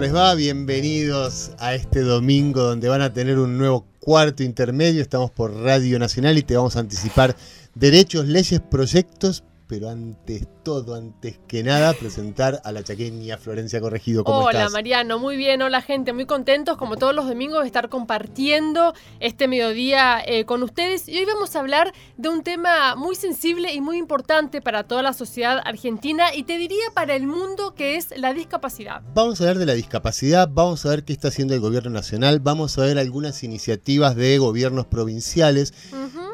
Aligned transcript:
¿Cómo 0.00 0.06
les 0.06 0.16
va? 0.16 0.34
Bienvenidos 0.34 1.50
a 1.58 1.74
este 1.74 2.00
domingo 2.00 2.62
donde 2.62 2.88
van 2.88 3.02
a 3.02 3.12
tener 3.12 3.38
un 3.38 3.58
nuevo 3.58 3.84
cuarto 3.98 4.42
intermedio. 4.42 5.02
Estamos 5.02 5.30
por 5.30 5.52
Radio 5.52 5.98
Nacional 5.98 6.38
y 6.38 6.42
te 6.42 6.56
vamos 6.56 6.76
a 6.76 6.80
anticipar 6.80 7.36
derechos, 7.74 8.26
leyes, 8.26 8.60
proyectos, 8.60 9.44
pero 9.70 9.88
antes 9.88 10.48
todo, 10.64 10.96
antes 10.96 11.38
que 11.46 11.62
nada, 11.62 11.92
presentar 11.92 12.60
a 12.64 12.72
la 12.72 12.82
chaqueña 12.82 13.38
Florencia 13.38 13.80
Corregido. 13.80 14.24
¿Cómo 14.24 14.38
Hola 14.40 14.58
estás? 14.58 14.72
Mariano, 14.72 15.20
muy 15.20 15.36
bien, 15.36 15.62
hola 15.62 15.80
gente, 15.80 16.12
muy 16.12 16.26
contentos 16.26 16.76
como 16.76 16.96
todos 16.96 17.14
los 17.14 17.28
domingos 17.28 17.60
de 17.60 17.68
estar 17.68 17.88
compartiendo 17.88 18.94
este 19.20 19.46
mediodía 19.46 20.20
eh, 20.26 20.44
con 20.44 20.64
ustedes 20.64 21.08
y 21.08 21.16
hoy 21.18 21.24
vamos 21.24 21.54
a 21.54 21.60
hablar 21.60 21.94
de 22.16 22.28
un 22.28 22.42
tema 22.42 22.96
muy 22.96 23.14
sensible 23.14 23.72
y 23.72 23.80
muy 23.80 23.96
importante 23.96 24.60
para 24.60 24.82
toda 24.82 25.04
la 25.04 25.12
sociedad 25.12 25.60
argentina 25.64 26.34
y 26.34 26.42
te 26.42 26.58
diría 26.58 26.90
para 26.92 27.14
el 27.14 27.28
mundo 27.28 27.72
que 27.76 27.94
es 27.94 28.08
la 28.18 28.34
discapacidad. 28.34 29.02
Vamos 29.14 29.40
a 29.40 29.44
hablar 29.44 29.58
de 29.58 29.66
la 29.66 29.74
discapacidad, 29.74 30.50
vamos 30.52 30.84
a 30.84 30.88
ver 30.88 31.04
qué 31.04 31.12
está 31.12 31.28
haciendo 31.28 31.54
el 31.54 31.60
gobierno 31.60 31.90
nacional, 31.90 32.40
vamos 32.40 32.76
a 32.76 32.82
ver 32.82 32.98
algunas 32.98 33.44
iniciativas 33.44 34.16
de 34.16 34.36
gobiernos 34.38 34.86
provinciales, 34.86 35.72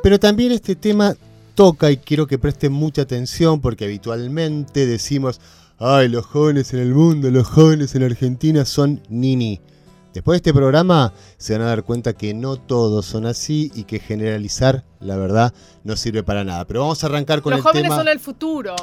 pero 0.02 0.18
también 0.18 0.52
este 0.52 0.74
tema 0.74 1.16
toca 1.56 1.90
y 1.90 1.96
quiero 1.96 2.28
que 2.28 2.38
presten 2.38 2.72
mucha 2.72 3.02
atención 3.02 3.60
porque 3.60 3.86
habitualmente 3.86 4.86
decimos, 4.86 5.40
ay, 5.78 6.08
los 6.08 6.24
jóvenes 6.26 6.72
en 6.74 6.80
el 6.80 6.94
mundo, 6.94 7.30
los 7.30 7.48
jóvenes 7.48 7.96
en 7.96 8.04
Argentina 8.04 8.64
son 8.64 9.02
nini. 9.08 9.60
Después 10.12 10.34
de 10.34 10.36
este 10.36 10.54
programa 10.54 11.12
se 11.38 11.54
van 11.54 11.62
a 11.62 11.66
dar 11.66 11.82
cuenta 11.82 12.12
que 12.12 12.32
no 12.34 12.56
todos 12.56 13.06
son 13.06 13.26
así 13.26 13.72
y 13.74 13.84
que 13.84 13.98
generalizar, 13.98 14.84
la 15.00 15.16
verdad, 15.16 15.52
no 15.82 15.96
sirve 15.96 16.22
para 16.22 16.44
nada. 16.44 16.66
Pero 16.66 16.80
vamos 16.80 17.02
a 17.02 17.06
arrancar 17.06 17.42
con 17.42 17.50
Los 17.50 17.58
el 17.58 17.62
jóvenes 17.64 17.82
tema, 17.84 17.96
son 17.96 18.08
el 18.08 18.20
futuro, 18.20 18.76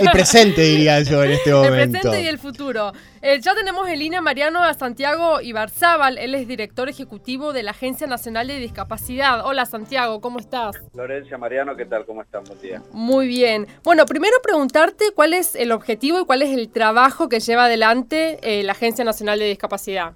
el 0.00 0.10
presente 0.10 0.60
diría 0.60 1.00
yo 1.02 1.24
en 1.24 1.32
este 1.32 1.50
el 1.50 1.56
momento. 1.56 2.00
presente 2.00 2.22
y 2.22 2.26
el 2.26 2.38
futuro. 2.38 2.92
Eh, 3.22 3.40
ya 3.40 3.54
tenemos 3.54 3.88
en 3.88 3.98
línea 3.98 4.20
Mariano 4.20 4.62
a 4.62 4.74
Santiago 4.74 5.40
Ibarzábal, 5.40 6.18
él 6.18 6.34
es 6.34 6.46
director 6.46 6.88
ejecutivo 6.88 7.52
de 7.52 7.62
la 7.62 7.72
Agencia 7.72 8.06
Nacional 8.06 8.46
de 8.48 8.56
Discapacidad. 8.58 9.44
Hola 9.44 9.64
Santiago, 9.66 10.20
¿cómo 10.20 10.38
estás? 10.38 10.76
Florencia 10.92 11.38
Mariano, 11.38 11.76
¿qué 11.76 11.84
tal? 11.86 12.04
¿Cómo 12.04 12.22
están? 12.22 12.44
Buen 12.44 12.60
día. 12.60 12.82
Muy 12.92 13.26
bien. 13.26 13.66
Bueno, 13.82 14.06
primero 14.06 14.36
preguntarte 14.42 15.06
cuál 15.14 15.34
es 15.34 15.54
el 15.54 15.72
objetivo 15.72 16.20
y 16.20 16.24
cuál 16.24 16.42
es 16.42 16.50
el 16.50 16.70
trabajo 16.70 17.28
que 17.28 17.40
lleva 17.40 17.64
adelante 17.64 18.38
eh, 18.42 18.62
la 18.62 18.72
Agencia 18.72 19.04
Nacional 19.04 19.38
de 19.38 19.46
Discapacidad. 19.46 20.12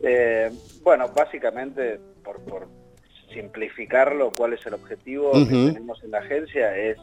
Eh, 0.00 0.50
bueno, 0.82 1.08
básicamente, 1.08 1.98
por, 2.22 2.40
por 2.44 2.68
simplificarlo, 3.32 4.30
¿cuál 4.36 4.52
es 4.52 4.64
el 4.66 4.74
objetivo 4.74 5.32
que 5.32 5.44
tenemos 5.44 6.02
en 6.04 6.10
la 6.12 6.18
agencia? 6.18 6.76
Es 6.76 6.96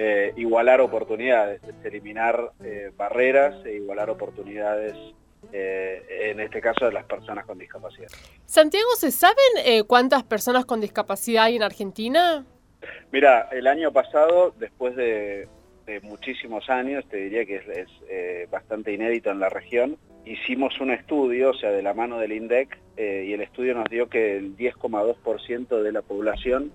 eh, 0.00 0.32
igualar 0.36 0.80
oportunidades, 0.80 1.60
es 1.64 1.84
eliminar 1.84 2.52
eh, 2.62 2.92
barreras 2.96 3.66
e 3.66 3.74
igualar 3.74 4.08
oportunidades, 4.10 4.94
eh, 5.52 6.30
en 6.30 6.38
este 6.38 6.60
caso 6.60 6.84
de 6.84 6.92
las 6.92 7.04
personas 7.04 7.44
con 7.44 7.58
discapacidad. 7.58 8.06
Santiago, 8.46 8.86
¿se 8.96 9.10
saben 9.10 9.84
cuántas 9.88 10.22
personas 10.22 10.66
con 10.66 10.80
discapacidad 10.80 11.46
hay 11.46 11.56
en 11.56 11.64
Argentina? 11.64 12.46
Mira, 13.10 13.48
el 13.50 13.66
año 13.66 13.92
pasado, 13.92 14.54
después 14.56 14.94
de, 14.94 15.48
de 15.84 16.00
muchísimos 16.02 16.70
años, 16.70 17.04
te 17.08 17.16
diría 17.16 17.44
que 17.44 17.56
es, 17.56 17.66
es, 17.68 18.50
bastante 18.52 18.92
inédito 18.92 19.32
en 19.32 19.40
la 19.40 19.48
región, 19.48 19.98
hicimos 20.24 20.80
un 20.80 20.92
estudio, 20.92 21.50
o 21.50 21.54
sea, 21.54 21.72
de 21.72 21.82
la 21.82 21.92
mano 21.92 22.20
del 22.20 22.30
INDEC, 22.30 22.78
y 22.96 23.32
el 23.32 23.40
estudio 23.40 23.74
nos 23.74 23.86
dio 23.90 24.08
que 24.08 24.36
el 24.36 24.56
10,2% 24.56 25.82
de 25.82 25.92
la 25.92 26.02
población 26.02 26.70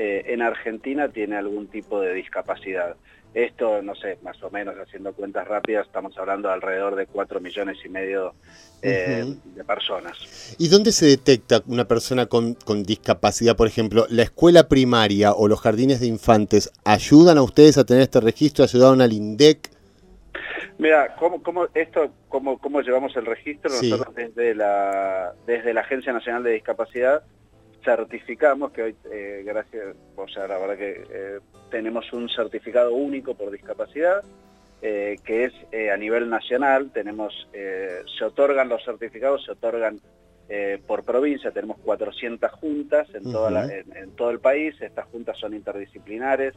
eh, 0.00 0.32
en 0.32 0.42
Argentina 0.42 1.08
tiene 1.08 1.36
algún 1.36 1.66
tipo 1.66 2.00
de 2.00 2.14
discapacidad. 2.14 2.94
Esto, 3.34 3.82
no 3.82 3.96
sé, 3.96 4.16
más 4.22 4.40
o 4.44 4.50
menos 4.50 4.76
haciendo 4.76 5.12
cuentas 5.12 5.48
rápidas, 5.48 5.88
estamos 5.88 6.16
hablando 6.16 6.46
de 6.46 6.54
alrededor 6.54 6.94
de 6.94 7.06
4 7.06 7.40
millones 7.40 7.78
y 7.84 7.88
medio 7.88 8.32
eh, 8.80 9.24
de 9.56 9.64
personas. 9.64 10.54
¿Y 10.56 10.68
dónde 10.68 10.92
se 10.92 11.06
detecta 11.06 11.64
una 11.66 11.86
persona 11.86 12.26
con, 12.26 12.54
con 12.54 12.84
discapacidad? 12.84 13.56
Por 13.56 13.66
ejemplo, 13.66 14.06
¿la 14.08 14.22
escuela 14.22 14.68
primaria 14.68 15.32
o 15.32 15.48
los 15.48 15.60
jardines 15.60 15.98
de 15.98 16.06
infantes 16.06 16.70
ayudan 16.84 17.36
a 17.36 17.42
ustedes 17.42 17.76
a 17.76 17.84
tener 17.84 18.04
este 18.04 18.20
registro? 18.20 18.62
¿Ayudaron 18.62 19.00
al 19.00 19.12
INDEC? 19.12 19.68
Mira, 20.78 21.16
¿cómo, 21.16 21.42
cómo, 21.42 21.66
esto, 21.74 22.12
cómo, 22.28 22.58
¿cómo 22.58 22.82
llevamos 22.82 23.16
el 23.16 23.26
registro? 23.26 23.70
Sí. 23.70 23.90
Nosotros 23.90 24.14
desde 24.14 24.54
la, 24.54 25.34
desde 25.44 25.74
la 25.74 25.80
Agencia 25.80 26.12
Nacional 26.12 26.44
de 26.44 26.52
Discapacidad 26.52 27.24
certificamos 27.84 28.72
que 28.72 28.82
hoy, 28.82 28.96
eh, 29.10 29.42
gracias, 29.44 29.96
o 30.16 30.28
sea, 30.28 30.46
la 30.46 30.58
verdad 30.58 30.76
que 30.76 31.02
eh, 31.10 31.38
tenemos 31.70 32.12
un 32.12 32.28
certificado 32.28 32.92
único 32.92 33.34
por 33.34 33.50
discapacidad, 33.50 34.22
eh, 34.82 35.16
que 35.24 35.44
es 35.44 35.52
a 35.92 35.96
nivel 35.96 36.30
nacional, 36.30 36.90
tenemos, 36.92 37.48
se 37.52 38.24
otorgan 38.24 38.68
los 38.68 38.84
certificados, 38.84 39.44
se 39.44 39.52
otorgan 39.52 40.00
por 40.86 41.04
provincia, 41.04 41.50
tenemos 41.50 41.76
400 41.80 42.50
juntas 42.52 43.06
en, 43.14 43.30
toda 43.30 43.50
la- 43.50 43.66
Ujú. 43.66 43.70
en- 43.70 43.96
en 43.96 44.10
todo 44.16 44.30
el 44.30 44.40
país, 44.40 44.74
estas 44.80 45.04
juntas 45.06 45.36
son 45.38 45.52
interdisciplinares, 45.52 46.54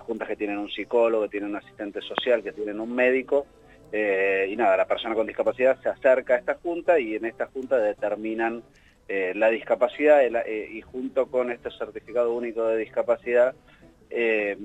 juntas 0.00 0.28
que 0.28 0.36
tienen 0.36 0.58
un 0.58 0.70
psicólogo, 0.70 1.24
que 1.24 1.30
tienen 1.30 1.50
un 1.50 1.56
asistente 1.56 2.00
social, 2.02 2.42
que 2.42 2.52
tienen 2.52 2.78
un 2.78 2.94
médico, 2.94 3.46
y 3.92 4.54
nada, 4.56 4.76
la 4.76 4.86
persona 4.86 5.14
con 5.14 5.26
discapacidad 5.26 5.80
se 5.82 5.88
acerca 5.88 6.34
a 6.34 6.38
esta 6.38 6.54
junta 6.54 6.98
y 7.00 7.14
en 7.16 7.24
esta 7.24 7.46
junta 7.46 7.78
determinan 7.78 8.62
eh, 9.08 9.32
la 9.34 9.50
discapacidad 9.50 10.24
el- 10.24 10.36
eh, 10.36 10.68
y 10.72 10.80
junto 10.82 11.26
con 11.26 11.50
este 11.50 11.70
certificado 11.70 12.34
único 12.34 12.64
de 12.66 12.78
discapacidad, 12.78 13.54
eh, 14.10 14.56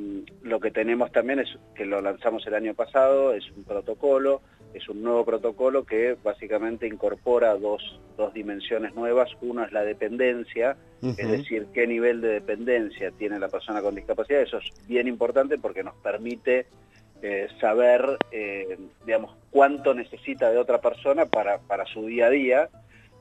lo 0.44 0.60
que 0.60 0.72
tenemos 0.72 1.12
también 1.12 1.40
es 1.40 1.50
que 1.76 1.86
lo 1.86 2.02
lanzamos 2.02 2.46
el 2.48 2.54
año 2.54 2.74
pasado, 2.74 3.34
es 3.34 3.50
un 3.52 3.64
protocolo, 3.64 4.42
es 4.74 4.88
un 4.88 5.02
nuevo 5.04 5.26
protocolo 5.26 5.84
que 5.84 6.16
básicamente 6.24 6.88
incorpora 6.88 7.56
dos, 7.56 8.00
dos 8.18 8.34
dimensiones 8.34 8.94
nuevas. 8.96 9.30
Uno 9.42 9.64
es 9.66 9.72
la 9.72 9.84
dependencia, 9.84 10.78
es 11.18 11.30
decir, 11.30 11.68
qué 11.74 11.88
nivel 11.88 12.22
de 12.22 12.30
dependencia 12.30 13.12
tiene 13.12 13.40
la 13.40 13.50
persona 13.50 13.82
con 13.82 13.96
discapacidad. 13.96 14.42
Eso 14.42 14.60
es 14.60 14.72
bien 14.88 15.08
importante 15.08 15.58
porque 15.58 15.84
nos 15.84 15.96
permite 15.96 16.68
eh, 17.24 17.48
saber, 17.60 18.18
eh, 18.32 18.78
digamos, 19.06 19.36
cuánto 19.52 19.94
necesita 19.94 20.50
de 20.52 20.58
otra 20.58 20.80
persona 20.82 21.26
para, 21.26 21.60
para 21.60 21.86
su 21.86 22.06
día 22.06 22.28
a 22.28 22.30
día. 22.30 22.70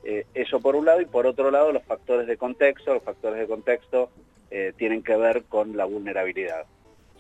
Eh, 0.05 0.27
eso 0.35 0.61
por 0.61 0.77
un 0.77 0.87
lado, 0.87 1.01
y 1.01 1.07
por 1.07 1.27
otro 1.27 1.51
lado, 1.51 1.73
los 1.73 1.83
factores 1.85 2.27
de 2.27 2.37
contexto. 2.37 2.95
Los 2.95 3.03
factores 3.03 3.39
de 3.39 3.47
contexto 3.47 4.11
eh, 4.51 4.73
tienen 4.77 5.03
que 5.03 5.17
ver 5.17 5.45
con 5.45 5.77
la 5.77 5.85
vulnerabilidad. 5.85 6.65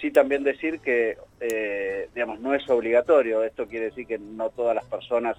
Sí, 0.00 0.10
también 0.10 0.44
decir 0.44 0.80
que, 0.80 1.18
eh, 1.40 2.08
digamos, 2.14 2.40
no 2.40 2.54
es 2.54 2.68
obligatorio. 2.70 3.44
Esto 3.44 3.66
quiere 3.66 3.86
decir 3.86 4.06
que 4.06 4.18
no 4.18 4.50
todas 4.50 4.74
las 4.74 4.84
personas 4.86 5.36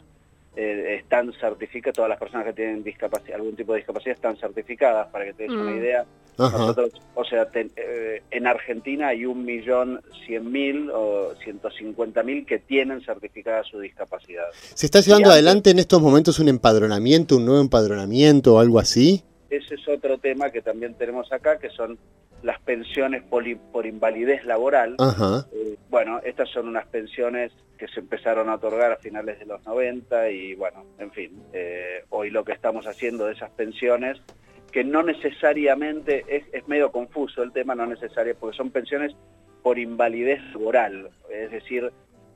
eh, 0.55 0.97
están 0.99 1.31
certificadas, 1.39 1.95
todas 1.95 2.09
las 2.09 2.19
personas 2.19 2.45
que 2.45 2.53
tienen 2.53 2.83
discapacidad, 2.83 3.35
algún 3.35 3.55
tipo 3.55 3.71
de 3.73 3.77
discapacidad 3.79 4.15
están 4.15 4.35
certificadas, 4.37 5.07
para 5.07 5.25
que 5.25 5.33
te 5.33 5.43
des 5.43 5.51
una 5.51 5.71
Mm. 5.71 5.77
idea. 5.77 6.05
Ajá. 6.37 6.57
Nosotros, 6.57 6.91
o 7.13 7.23
sea, 7.23 7.49
ten- 7.49 7.71
eh, 7.75 8.23
en 8.31 8.47
Argentina 8.47 9.09
hay 9.09 9.25
un 9.25 9.45
millón 9.45 10.01
cien 10.25 10.51
mil 10.51 10.89
o 10.91 11.33
ciento 11.43 11.69
cincuenta 11.71 12.23
mil 12.23 12.45
que 12.45 12.57
tienen 12.59 13.01
certificada 13.01 13.63
su 13.63 13.79
discapacidad. 13.79 14.45
¿Se 14.73 14.85
está 14.87 15.01
llevando 15.01 15.27
Y 15.29 15.31
antes- 15.31 15.33
adelante 15.33 15.69
en 15.69 15.79
estos 15.79 16.01
momentos 16.01 16.39
un 16.39 16.47
empadronamiento, 16.47 17.37
un 17.37 17.45
nuevo 17.45 17.61
empadronamiento 17.61 18.55
o 18.55 18.59
algo 18.59 18.79
así? 18.79 19.23
Ese 19.49 19.75
es 19.75 19.87
otro 19.87 20.17
tema 20.17 20.49
que 20.49 20.61
también 20.61 20.93
tenemos 20.95 21.31
acá, 21.31 21.59
que 21.59 21.69
son 21.69 21.97
las 22.43 22.59
pensiones 22.61 23.23
poli- 23.23 23.55
por 23.71 23.85
invalidez 23.85 24.43
laboral. 24.45 24.95
Ajá. 24.99 25.45
Eh, 25.53 25.77
bueno, 25.89 26.19
estas 26.23 26.49
son 26.49 26.67
unas 26.67 26.87
pensiones 26.87 27.51
que 27.77 27.87
se 27.87 27.99
empezaron 27.99 28.49
a 28.49 28.55
otorgar 28.55 28.91
a 28.91 28.97
finales 28.97 29.39
de 29.39 29.45
los 29.45 29.63
90 29.65 30.29
y 30.29 30.53
bueno, 30.55 30.85
en 30.99 31.11
fin, 31.11 31.43
eh, 31.53 32.03
hoy 32.09 32.29
lo 32.29 32.43
que 32.43 32.51
estamos 32.53 32.85
haciendo 32.87 33.25
de 33.25 33.33
esas 33.33 33.49
pensiones, 33.51 34.21
que 34.71 34.83
no 34.83 35.01
necesariamente, 35.03 36.23
es, 36.27 36.43
es 36.53 36.67
medio 36.67 36.91
confuso 36.91 37.43
el 37.43 37.51
tema, 37.51 37.75
no 37.75 37.85
necesario, 37.85 38.35
porque 38.39 38.55
son 38.57 38.69
pensiones 38.71 39.15
por 39.63 39.77
invalidez 39.79 40.41
laboral, 40.53 41.09
es 41.29 41.51
decir, 41.51 41.91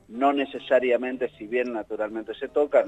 no 0.08 0.32
necesariamente, 0.32 1.28
si 1.38 1.46
bien 1.46 1.72
naturalmente 1.72 2.34
se 2.34 2.48
toca, 2.48 2.84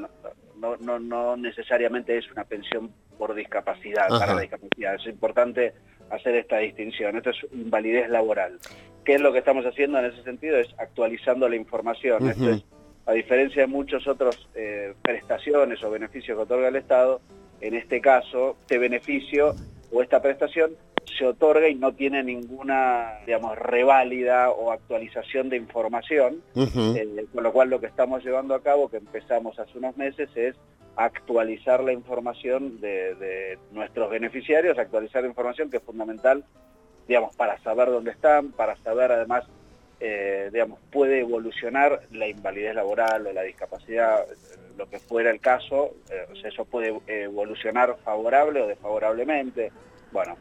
no, 0.57 0.77
no, 0.77 0.99
no, 0.99 1.37
necesariamente 1.37 2.17
es 2.17 2.31
una 2.31 2.45
pensión 2.45 2.93
por 3.17 3.35
discapacidad, 3.35 4.07
Ajá. 4.09 4.19
para 4.21 4.35
la 4.35 4.41
discapacidad. 4.43 4.95
Es 4.95 5.07
importante 5.07 5.73
hacer 6.11 6.35
esta 6.35 6.59
distinción. 6.59 7.17
Esto 7.17 7.31
es 7.31 7.37
invalidez 7.53 8.09
laboral. 8.09 8.59
¿Qué 9.05 9.15
es 9.15 9.21
lo 9.21 9.33
que 9.33 9.39
estamos 9.39 9.65
haciendo 9.65 9.99
en 9.99 10.07
ese 10.07 10.23
sentido? 10.23 10.59
Es 10.59 10.69
actualizando 10.79 11.49
la 11.49 11.57
información. 11.57 12.29
Esto 12.29 12.51
es, 12.51 12.65
a 13.07 13.13
diferencia 13.13 13.63
de 13.63 13.69
muchos 13.69 14.07
otros 14.07 14.49
eh, 14.55 14.95
prestaciones 15.03 15.83
o 15.83 15.91
beneficios 15.91 16.37
que 16.37 16.43
otorga 16.43 16.69
el 16.69 16.77
Estado, 16.77 17.21
en 17.61 17.75
este 17.75 18.01
caso, 18.01 18.57
este 18.61 18.79
beneficio 18.79 19.55
o 19.91 20.03
esta 20.03 20.21
prestación 20.21 20.73
se 21.17 21.27
otorga 21.27 21.69
y 21.69 21.75
no 21.75 21.93
tiene 21.93 22.23
ninguna, 22.23 23.21
digamos, 23.25 23.57
reválida 23.59 24.51
o 24.51 24.71
actualización 24.71 25.49
de 25.49 25.57
información, 25.57 26.43
eh, 26.55 27.27
con 27.33 27.43
lo 27.43 27.53
cual 27.53 27.71
lo 27.71 27.81
que 27.81 27.87
estamos 27.87 28.23
llevando 28.23 28.55
a 28.55 28.63
cabo, 28.63 28.91
que 28.91 28.99
empezamos 28.99 29.59
hace 29.59 29.79
unos 29.79 29.97
meses, 29.97 30.29
es 30.37 30.55
actualizar 30.99 31.83
la 31.83 31.93
información 31.93 32.81
de, 32.81 33.57
nuestros 33.71 34.11
beneficiarios, 34.11 34.77
actualizar 34.79 35.23
la 35.23 35.29
información 35.29 35.71
que 35.71 35.77
es 35.77 35.83
fundamental, 35.83 36.45
digamos, 37.07 37.35
para 37.37 37.59
saber 37.63 37.89
dónde 37.89 38.11
están, 38.11 38.51
para 38.51 38.77
saber 38.83 39.13
además, 39.13 39.45
eh, 40.01 40.51
digamos, 40.53 40.81
puede 40.91 41.21
evolucionar 41.21 42.03
la 42.11 42.27
invalidez 42.27 42.75
laboral 42.75 43.29
o 43.29 43.33
la 43.33 43.43
discapacidad, 43.43 44.27
lo 44.77 44.91
que 44.91 44.99
fuera 44.99 45.31
el 45.31 45.41
caso, 45.41 45.95
eh, 46.11 46.27
o 46.33 46.37
sea, 46.37 46.51
eso 46.51 46.65
puede 46.65 47.01
evolucionar 47.07 47.97
favorable 48.05 48.61
o 48.61 48.67
desfavorablemente, 48.67 49.71
bueno, 50.11 50.37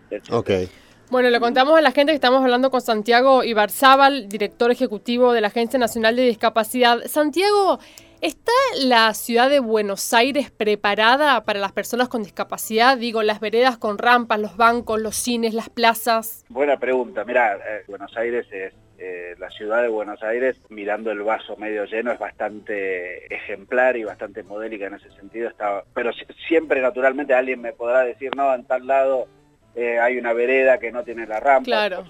Bueno, 1.10 1.30
le 1.30 1.40
contamos 1.40 1.78
a 1.78 1.82
la 1.82 1.92
gente 1.92 2.12
que 2.12 2.16
estamos 2.16 2.42
hablando 2.42 2.72
con 2.72 2.82
Santiago 2.82 3.44
Ibarzábal, 3.44 4.28
director 4.28 4.72
ejecutivo 4.72 5.34
de 5.34 5.42
la 5.42 5.48
Agencia 5.48 5.78
Nacional 5.78 6.16
de 6.16 6.24
Discapacidad. 6.24 7.06
Santiago, 7.08 7.80
¿está 8.22 8.52
la 8.80 9.14
ciudad 9.14 9.50
de 9.50 9.60
Buenos 9.60 10.14
Aires 10.14 10.52
preparada 10.52 11.44
para 11.46 11.60
las 11.60 11.72
personas 11.72 12.10
con 12.10 12.24
discapacidad? 12.24 12.98
Digo, 12.98 13.24
las 13.24 13.40
veredas 13.40 13.78
con 13.78 13.98
rampas, 13.98 14.40
los 14.40 14.58
bancos, 14.58 15.02
los 15.02 15.16
cines, 15.16 15.54
las 15.54 15.70
plazas. 15.70 16.46
Buena 16.50 16.80
pregunta. 16.80 17.24
Mira, 17.26 17.56
eh, 17.56 17.84
Buenos 17.88 18.16
Aires 18.18 18.46
es 18.52 18.74
eh, 19.00 19.36
la 19.38 19.50
ciudad 19.52 19.82
de 19.82 19.90
Buenos 19.90 20.22
Aires, 20.24 20.58
mirando 20.70 21.12
el 21.12 21.22
vaso 21.22 21.56
medio 21.58 21.86
lleno, 21.86 22.12
es 22.12 22.20
bastante 22.20 23.34
ejemplar 23.34 23.96
y 23.96 24.04
bastante 24.04 24.44
modélica 24.44 24.88
en 24.88 24.96
ese 24.96 25.12
sentido. 25.12 25.50
Está, 25.50 25.84
pero 25.94 26.12
siempre, 26.48 26.82
naturalmente, 26.82 27.34
alguien 27.34 27.62
me 27.62 27.74
podrá 27.74 28.02
decir, 28.02 28.36
no, 28.36 28.54
en 28.54 28.66
tal 28.66 28.88
lado 28.88 29.28
eh, 29.76 30.00
hay 30.00 30.18
una 30.18 30.34
vereda 30.34 30.80
que 30.80 30.92
no 30.92 31.04
tiene 31.04 31.28
la 31.28 31.40
rampa, 31.40 31.66
claro. 31.66 32.06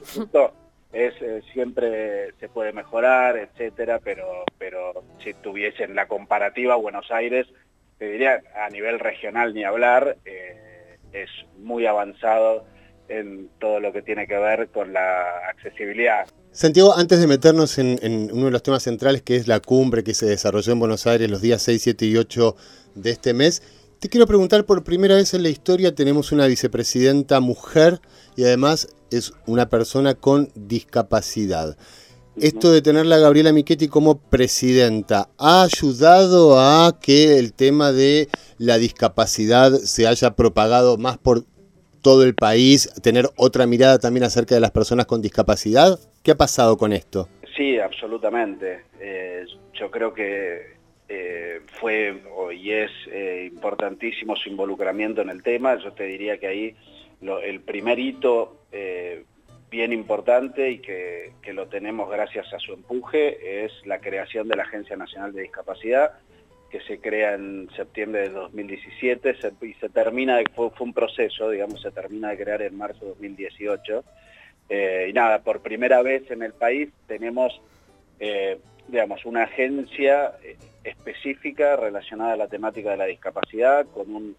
Es, 0.94 1.14
eh, 1.22 1.42
siempre 1.54 2.34
se 2.40 2.50
puede 2.50 2.72
mejorar, 2.74 3.38
etcétera, 3.38 4.00
pero, 4.04 4.44
pero 4.58 5.04
si 5.24 5.34
tuviesen 5.34 5.96
la 5.96 6.08
comparativa 6.08 6.76
Buenos 6.76 7.12
Aires, 7.12 7.48
te 7.98 8.10
diría 8.10 8.42
a 8.56 8.70
nivel 8.70 9.00
regional 9.00 9.54
ni 9.54 9.64
hablar, 9.64 10.18
eh, 10.26 10.98
es 11.12 11.30
muy 11.58 11.86
avanzado 11.86 12.66
en 13.10 13.50
todo 13.60 13.80
lo 13.80 13.94
que 13.94 14.02
tiene 14.02 14.28
que 14.28 14.38
ver 14.38 14.68
con 14.70 14.94
la 14.94 15.50
accesibilidad. 15.50 16.28
Santiago, 16.52 16.96
antes 16.96 17.20
de 17.20 17.28
meternos 17.28 17.78
en, 17.78 18.00
en, 18.02 18.32
uno 18.32 18.46
de 18.46 18.52
los 18.52 18.64
temas 18.64 18.84
centrales, 18.84 19.22
que 19.22 19.36
es 19.36 19.48
la 19.48 19.60
cumbre 19.60 20.04
que 20.04 20.14
se 20.14 20.26
desarrolló 20.26 20.74
en 20.74 20.80
Buenos 20.80 21.08
Aires 21.08 21.30
los 21.30 21.42
días 21.42 21.62
6, 21.62 21.82
7 21.82 22.06
y 22.06 22.18
8 22.18 22.56
de 22.96 23.12
este 23.12 23.34
mes, 23.34 23.62
te 24.00 24.10
quiero 24.10 24.28
preguntar, 24.28 24.66
por 24.66 24.84
primera 24.84 25.16
vez 25.16 25.34
en 25.34 25.44
la 25.44 25.50
historia 25.50 25.96
tenemos 25.96 26.32
una 26.32 26.46
vicepresidenta 26.46 27.40
mujer 27.40 28.00
y 28.36 28.44
además 28.44 28.96
es 29.12 29.34
una 29.48 29.70
persona 29.70 30.14
con 30.14 30.50
discapacidad. 30.56 31.78
Esto 32.40 32.72
de 32.72 32.84
tenerla 32.84 33.16
a 33.16 33.20
Gabriela 33.20 33.52
Michetti 33.52 33.88
como 33.88 34.20
presidenta, 34.20 35.30
¿ha 35.40 35.64
ayudado 35.64 36.60
a 36.60 37.00
que 37.02 37.40
el 37.40 37.54
tema 37.54 37.92
de 37.92 38.28
la 38.60 38.78
discapacidad 38.78 39.72
se 39.72 40.06
haya 40.06 40.36
propagado 40.36 40.98
más 40.98 41.18
por 41.18 41.46
todo 42.04 42.24
el 42.24 42.36
país, 42.36 42.94
tener 43.02 43.28
otra 43.38 43.66
mirada 43.66 43.98
también 43.98 44.24
acerca 44.24 44.54
de 44.54 44.62
las 44.62 44.70
personas 44.70 45.08
con 45.08 45.24
discapacidad? 45.24 46.00
¿Qué 46.22 46.32
ha 46.32 46.38
pasado 46.38 46.78
con 46.78 46.94
esto? 46.94 47.28
Sí, 47.56 47.80
absolutamente. 47.80 48.84
Eh, 49.00 49.44
yo 49.74 49.90
creo 49.90 50.14
que 50.14 50.77
eh, 51.10 51.62
fue 51.80 52.22
y 52.54 52.72
es 52.72 52.92
eh, 53.10 53.50
importantísimo 53.50 54.36
su 54.36 54.50
involucramiento 54.50 55.22
en 55.22 55.30
el 55.30 55.42
tema. 55.42 55.78
Yo 55.78 55.94
te 55.94 56.04
diría 56.04 56.38
que 56.38 56.48
ahí 56.48 56.76
el 57.22 57.62
primer 57.62 57.98
hito 57.98 58.58
eh, 58.74 59.24
bien 59.72 59.94
importante 59.94 60.70
y 60.70 60.80
que, 60.80 61.34
lo 61.54 61.68
tenemos 61.68 62.10
gracias 62.10 62.54
a 62.54 62.60
su 62.60 62.74
empuje 62.74 63.64
es 63.64 63.72
la 63.86 64.00
creación 64.00 64.50
de 64.50 64.58
la 64.58 64.64
Agencia 64.64 64.98
Nacional 64.98 65.34
de 65.34 65.44
Discapacidad 65.44 66.20
que 66.70 66.82
se 66.82 67.00
crea 67.00 67.36
en 67.36 67.70
septiembre 67.74 68.24
de 68.24 68.30
2017 68.30 69.36
y 69.62 69.74
se 69.76 69.88
termina, 69.88 70.40
fue, 70.54 70.70
fue, 70.72 70.86
un 70.86 70.94
proceso, 70.94 71.50
digamos, 71.50 71.82
se 71.82 71.92
termina 71.92 72.32
de 72.32 72.44
crear 72.44 72.62
en 72.62 72.78
marzo 72.78 73.00
de 73.00 73.12
2018. 73.12 74.04
y 75.08 75.14
nada, 75.14 75.40
por 75.42 75.62
primera 75.62 76.02
vez 76.02 76.30
en 76.30 76.44
el 76.44 76.52
país 76.52 76.90
tenemos 77.08 77.62
digamos, 78.88 79.26
una 79.26 79.44
agencia 79.44 80.34
específica 80.88 81.76
relacionada 81.76 82.34
a 82.34 82.38
la 82.38 82.48
temática 82.48 82.92
de 82.92 82.98
la 82.98 83.06
discapacidad, 83.06 83.86
con 83.88 84.14
un 84.14 84.36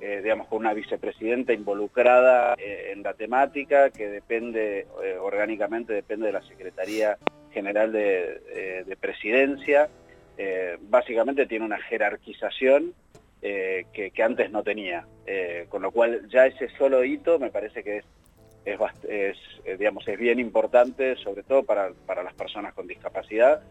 eh, 0.00 0.20
digamos, 0.22 0.46
con 0.46 0.58
una 0.58 0.74
vicepresidenta 0.74 1.52
involucrada 1.52 2.54
eh, 2.56 2.92
en 2.92 3.02
la 3.02 3.14
temática 3.14 3.90
que 3.90 4.08
depende, 4.08 4.86
orgánicamente 5.20 5.92
depende 5.92 6.26
de 6.26 6.32
la 6.32 6.42
Secretaría 6.42 7.18
General 7.52 7.90
de, 7.90 8.96
Presidencia. 9.00 9.88
básicamente 10.82 11.46
tiene 11.46 11.64
una 11.64 11.78
jerarquización 11.78 12.94
que, 13.40 14.12
antes 14.22 14.52
no 14.52 14.62
tenía, 14.62 15.04
con 15.68 15.82
lo 15.82 15.90
cual 15.90 16.28
ya 16.28 16.46
ese 16.46 16.68
solo 16.78 17.02
hito 17.02 17.40
me 17.40 17.50
parece 17.50 17.82
que 17.82 18.02
es, 18.64 18.78
es, 19.08 19.78
digamos, 19.78 20.06
es 20.06 20.18
bien 20.18 20.38
importante, 20.38 21.16
sobre 21.16 21.42
todo 21.42 21.64
para, 21.64 21.90
para 22.06 22.22
las 22.22 22.34
personas 22.34 22.72
con 22.74 22.86
discapacidad, 22.86 23.62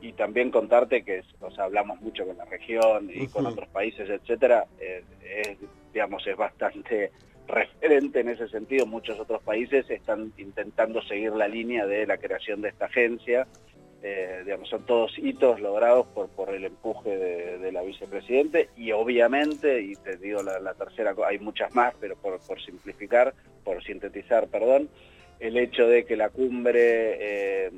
y 0.00 0.12
también 0.12 0.50
contarte 0.50 1.02
que 1.02 1.22
o 1.40 1.50
sea, 1.50 1.64
hablamos 1.64 2.00
mucho 2.00 2.26
con 2.26 2.36
la 2.36 2.44
región 2.44 3.10
y 3.12 3.26
con 3.26 3.46
otros 3.46 3.68
países, 3.68 4.08
etcétera, 4.08 4.66
eh, 4.80 5.02
es, 5.22 5.56
digamos, 5.92 6.26
es 6.26 6.36
bastante 6.36 7.10
referente 7.48 8.20
en 8.20 8.28
ese 8.28 8.48
sentido. 8.48 8.86
Muchos 8.86 9.18
otros 9.18 9.42
países 9.42 9.88
están 9.90 10.32
intentando 10.38 11.02
seguir 11.02 11.32
la 11.32 11.48
línea 11.48 11.86
de 11.86 12.06
la 12.06 12.18
creación 12.18 12.60
de 12.60 12.68
esta 12.68 12.86
agencia. 12.86 13.46
Eh, 14.00 14.42
digamos, 14.44 14.68
son 14.68 14.86
todos 14.86 15.18
hitos 15.18 15.60
logrados 15.60 16.06
por, 16.08 16.28
por 16.28 16.54
el 16.54 16.64
empuje 16.64 17.16
de, 17.18 17.72
la 17.72 17.82
vicepresidente 17.82 18.68
y 18.76 18.92
obviamente, 18.92 19.80
y 19.80 19.96
te 19.96 20.16
digo 20.16 20.40
la, 20.40 20.60
la 20.60 20.74
tercera, 20.74 21.16
hay 21.26 21.40
muchas 21.40 21.74
más, 21.74 21.94
pero 22.00 22.14
por, 22.14 22.38
por 22.38 22.62
simplificar, 22.62 23.34
por 23.64 23.82
sintetizar, 23.82 24.46
perdón, 24.46 24.88
el 25.40 25.56
hecho 25.56 25.86
de 25.86 26.04
que 26.04 26.16
la 26.16 26.30
cumbre 26.30 26.76
eh, 27.66 27.70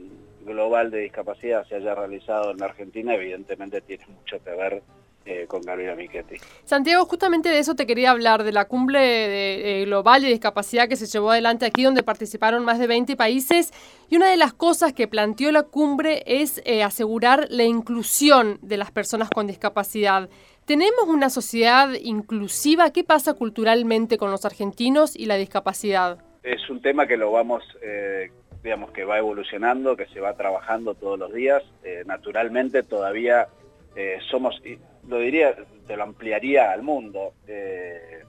global 0.44 0.90
de 0.90 1.00
discapacidad 1.00 1.66
se 1.66 1.76
haya 1.76 1.94
realizado 1.94 2.50
en 2.50 2.58
la 2.58 2.66
Argentina, 2.66 3.14
evidentemente 3.14 3.80
tiene 3.80 4.06
mucho 4.06 4.42
que 4.42 4.50
ver 4.50 4.82
eh, 5.26 5.46
con 5.46 5.60
Gabriela 5.62 5.94
Michetti. 5.94 6.36
Santiago, 6.64 7.04
justamente 7.04 7.50
de 7.50 7.58
eso 7.58 7.74
te 7.74 7.86
quería 7.86 8.10
hablar, 8.10 8.42
de 8.42 8.52
la 8.52 8.64
cumbre 8.64 9.84
global 9.84 10.22
de 10.22 10.28
discapacidad 10.28 10.88
que 10.88 10.96
se 10.96 11.06
llevó 11.06 11.30
adelante 11.30 11.66
aquí, 11.66 11.84
donde 11.84 12.02
participaron 12.02 12.64
más 12.64 12.78
de 12.78 12.86
20 12.86 13.16
países. 13.16 13.72
Y 14.08 14.16
una 14.16 14.30
de 14.30 14.36
las 14.36 14.54
cosas 14.54 14.92
que 14.92 15.08
planteó 15.08 15.52
la 15.52 15.64
cumbre 15.64 16.22
es 16.26 16.62
eh, 16.64 16.82
asegurar 16.82 17.46
la 17.50 17.64
inclusión 17.64 18.58
de 18.62 18.78
las 18.78 18.90
personas 18.90 19.28
con 19.28 19.46
discapacidad. 19.46 20.30
¿Tenemos 20.64 21.04
una 21.06 21.30
sociedad 21.30 21.92
inclusiva? 22.00 22.90
¿Qué 22.90 23.04
pasa 23.04 23.34
culturalmente 23.34 24.18
con 24.18 24.30
los 24.30 24.44
argentinos 24.44 25.16
y 25.16 25.26
la 25.26 25.36
discapacidad? 25.36 26.18
Es 26.42 26.70
un 26.70 26.80
tema 26.80 27.06
que 27.06 27.16
lo 27.16 27.30
vamos 27.30 27.62
eh, 27.82 28.30
digamos, 28.62 28.90
que 28.90 29.04
va 29.04 29.18
evolucionando, 29.18 29.96
que 29.96 30.06
se 30.06 30.20
va 30.20 30.34
trabajando 30.34 30.94
todos 30.94 31.18
los 31.18 31.32
días. 31.32 31.62
Eh, 31.82 32.02
naturalmente 32.06 32.82
todavía 32.82 33.48
eh, 33.96 34.18
somos, 34.30 34.60
lo 35.08 35.18
diría, 35.18 35.56
te 35.86 35.96
lo 35.96 36.02
ampliaría 36.02 36.72
al 36.72 36.82
mundo. 36.82 37.32
Eh, 37.46 38.22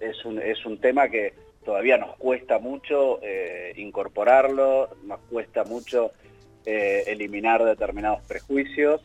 es, 0.00 0.24
un, 0.24 0.40
es 0.40 0.64
un 0.66 0.78
tema 0.78 1.08
que 1.08 1.34
todavía 1.64 1.98
nos 1.98 2.16
cuesta 2.16 2.58
mucho 2.60 3.18
incorporarlo, 3.74 4.88
nos 5.04 5.18
cuesta 5.22 5.64
mucho 5.64 6.12
eliminar 6.64 7.64
determinados 7.64 8.22
prejuicios. 8.22 9.00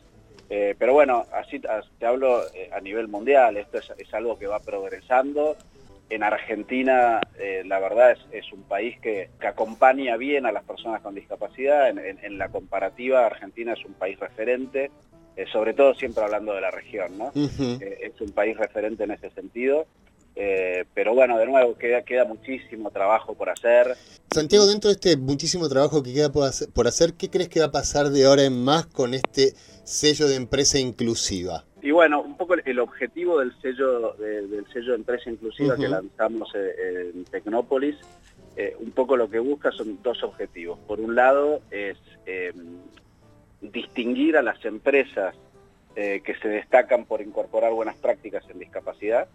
pero 0.48 0.92
bueno, 0.92 1.26
así 1.32 1.58
te 1.58 2.06
hablo 2.06 2.42
a 2.70 2.80
nivel 2.80 3.08
mundial, 3.08 3.56
esto 3.56 3.78
es, 3.78 3.92
es 3.98 4.14
algo 4.14 4.38
que 4.38 4.46
va 4.46 4.60
progresando 4.60 5.56
en 6.14 6.22
Argentina, 6.22 7.22
eh, 7.38 7.62
la 7.64 7.78
verdad, 7.78 8.14
es, 8.32 8.52
un 8.52 8.64
país 8.64 9.00
que, 9.00 9.30
acompaña 9.40 10.18
bien 10.18 10.44
a 10.44 10.52
las 10.52 10.62
personas 10.62 11.00
con 11.00 11.14
discapacidad. 11.14 11.88
En, 11.88 12.36
la 12.36 12.50
comparativa, 12.50 13.24
Argentina 13.24 13.72
es 13.72 13.82
un 13.86 13.94
país 13.94 14.20
referente, 14.20 14.90
eh, 15.36 15.46
sobre 15.50 15.72
todo 15.72 15.94
siempre 15.94 16.22
hablando 16.22 16.52
de 16.52 16.60
la 16.60 16.70
región, 16.70 17.16
¿no? 17.16 17.32
Eh, 17.34 18.12
es 18.12 18.20
un 18.20 18.30
país 18.32 18.58
referente 18.58 19.04
en 19.04 19.12
ese 19.12 19.30
sentido. 19.30 19.86
pero 20.94 21.14
bueno, 21.14 21.38
de 21.38 21.46
nuevo, 21.46 21.78
queda, 21.78 22.02
queda 22.02 22.26
muchísimo 22.26 22.90
trabajo 22.90 23.34
por 23.34 23.48
hacer. 23.48 23.96
Santiago, 24.34 24.66
dentro 24.66 24.90
de 24.90 24.94
este 24.94 25.16
muchísimo 25.16 25.66
trabajo 25.70 26.02
que 26.02 26.12
queda 26.12 26.30
por 26.30 26.86
hacer, 26.86 27.14
¿qué 27.14 27.30
crees 27.30 27.48
que 27.48 27.60
va 27.60 27.66
a 27.66 27.72
pasar 27.72 28.10
de 28.10 28.26
ahora 28.26 28.44
en 28.44 28.62
más 28.62 28.84
con 28.84 29.14
este 29.14 29.54
sello 29.84 30.28
de 30.28 30.36
empresa 30.36 30.78
inclusiva? 30.78 31.64
Y 31.82 31.90
bueno, 31.90 32.22
un 32.22 32.36
poco 32.36 32.54
el 32.54 32.78
objetivo 32.78 33.40
del 33.40 33.52
sello 33.60 34.12
de, 34.12 34.46
del 34.46 34.66
sello 34.72 34.94
empresa 34.94 35.28
inclusiva 35.28 35.76
que 35.76 35.88
lanzamos 35.88 36.54
eh, 36.54 37.10
en 37.12 37.24
Tecnópolis, 37.24 37.96
eh, 38.56 38.76
un 38.78 38.92
poco 38.92 39.16
lo 39.16 39.28
que 39.28 39.40
busca 39.40 39.72
son 39.72 40.00
dos 40.00 40.22
objetivos. 40.22 40.78
Por 40.86 41.00
un 41.00 41.16
lado 41.16 41.60
es 41.72 41.98
em, 42.24 42.78
distinguir 43.60 44.36
a 44.36 44.42
las 44.42 44.64
empresas 44.64 45.34
eh, 45.96 46.22
que 46.24 46.36
se 46.36 46.48
destacan 46.48 47.04
por 47.04 47.20
incorporar 47.20 47.72
buenas 47.72 47.96
prácticas 47.96 48.48
en 48.48 48.60
discapacidad. 48.60 49.26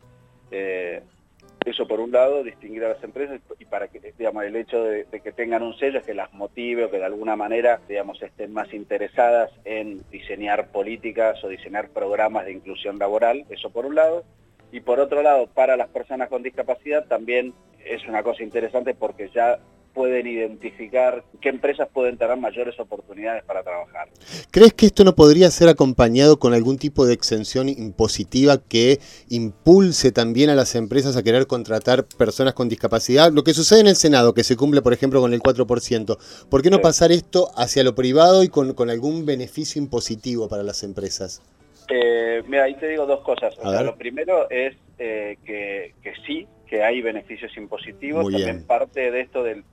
Eso 1.68 1.86
por 1.86 2.00
un 2.00 2.14
lado, 2.14 2.44
distinguir 2.44 2.86
a 2.86 2.94
las 2.94 3.04
empresas 3.04 3.42
y 3.60 3.66
para 3.66 3.90
que, 3.90 4.00
digamos, 4.18 4.46
el 4.46 4.56
hecho 4.56 4.82
de, 4.86 5.06
que 5.06 5.34
tengan 5.34 5.64
un 5.64 5.78
sello 5.78 6.00
es 6.00 6.06
que 6.06 6.14
las 6.14 6.34
motive 6.34 6.86
o 6.86 6.90
que 6.90 6.96
de 6.96 7.04
alguna 7.04 7.36
manera, 7.36 7.82
digamos, 7.90 8.24
estén 8.24 8.54
más 8.54 8.74
interesadas 8.74 9.52
en 9.66 10.02
diseñar 10.10 10.70
políticas 10.70 11.44
o 11.44 11.50
diseñar 11.50 11.90
programas 11.90 12.46
de 12.46 12.54
inclusión 12.54 12.98
laboral, 12.98 13.44
eso 13.50 13.70
por 13.70 13.86
un 13.86 13.96
lado. 13.96 14.24
Y 14.72 14.82
por 14.82 15.00
otro 15.00 15.22
lado, 15.22 15.48
para 15.48 15.78
las 15.78 15.90
personas 15.90 16.30
con 16.30 16.44
discapacidad 16.44 17.06
también 17.08 17.54
es 17.86 18.06
una 18.08 18.24
cosa 18.24 18.44
interesante 18.44 18.94
porque 18.94 19.30
ya 19.34 19.60
pueden 19.98 20.28
identificar 20.28 21.24
qué 21.42 21.50
empresas 21.50 21.88
pueden 21.92 22.20
tener 22.20 22.38
mayores 22.38 22.80
oportunidades 22.80 23.44
para 23.46 23.64
trabajar. 23.64 24.08
¿Crees 24.52 24.72
que 24.74 24.86
esto 24.86 25.04
no 25.04 25.16
podría 25.16 25.50
ser 25.50 25.70
acompañado 25.70 26.38
con 26.38 26.54
algún 26.54 26.78
tipo 26.78 27.08
de 27.08 27.16
exención 27.16 27.68
impositiva 27.68 28.60
que 28.60 29.00
impulse 29.30 30.12
también 30.12 30.52
a 30.52 30.56
las 30.56 30.76
empresas 30.76 31.18
a 31.18 31.24
querer 31.24 31.48
contratar 31.48 32.06
personas 32.06 32.54
con 32.54 32.70
discapacidad? 32.70 33.32
Lo 33.32 33.44
que 33.44 33.56
sucede 33.56 33.80
en 33.80 33.88
el 33.88 33.96
Senado, 33.96 34.36
que 34.36 34.44
se 34.44 34.56
cumple, 34.56 34.84
por 34.84 34.94
ejemplo, 34.94 35.20
con 35.20 35.34
el 35.34 35.42
4%. 35.42 36.18
¿Por 36.48 36.62
qué 36.62 36.70
no 36.70 36.80
pasar 36.80 37.12
esto 37.12 37.50
hacia 37.56 37.84
lo 37.84 37.96
privado 37.96 38.44
y 38.44 38.50
con, 38.50 38.90
algún 38.92 39.26
beneficio 39.26 39.82
impositivo 39.82 40.48
para 40.48 40.62
las 40.62 40.84
empresas? 40.84 41.42
Eh, 41.90 42.44
mira, 42.48 42.66
ahí 42.66 42.76
te 42.76 42.88
digo 42.88 43.06
dos 43.06 43.22
cosas. 43.22 43.56
lo 43.58 43.96
primero 43.96 44.50
es 44.50 44.76
eh, 45.00 45.38
que, 45.46 46.14
sí, 46.26 46.48
que 46.68 46.84
hay 46.84 47.02
beneficios 47.02 47.56
impositivos. 47.58 48.32
También 48.32 48.66
parte 48.66 49.12
de 49.12 49.22
esto 49.22 49.44
del 49.44 49.64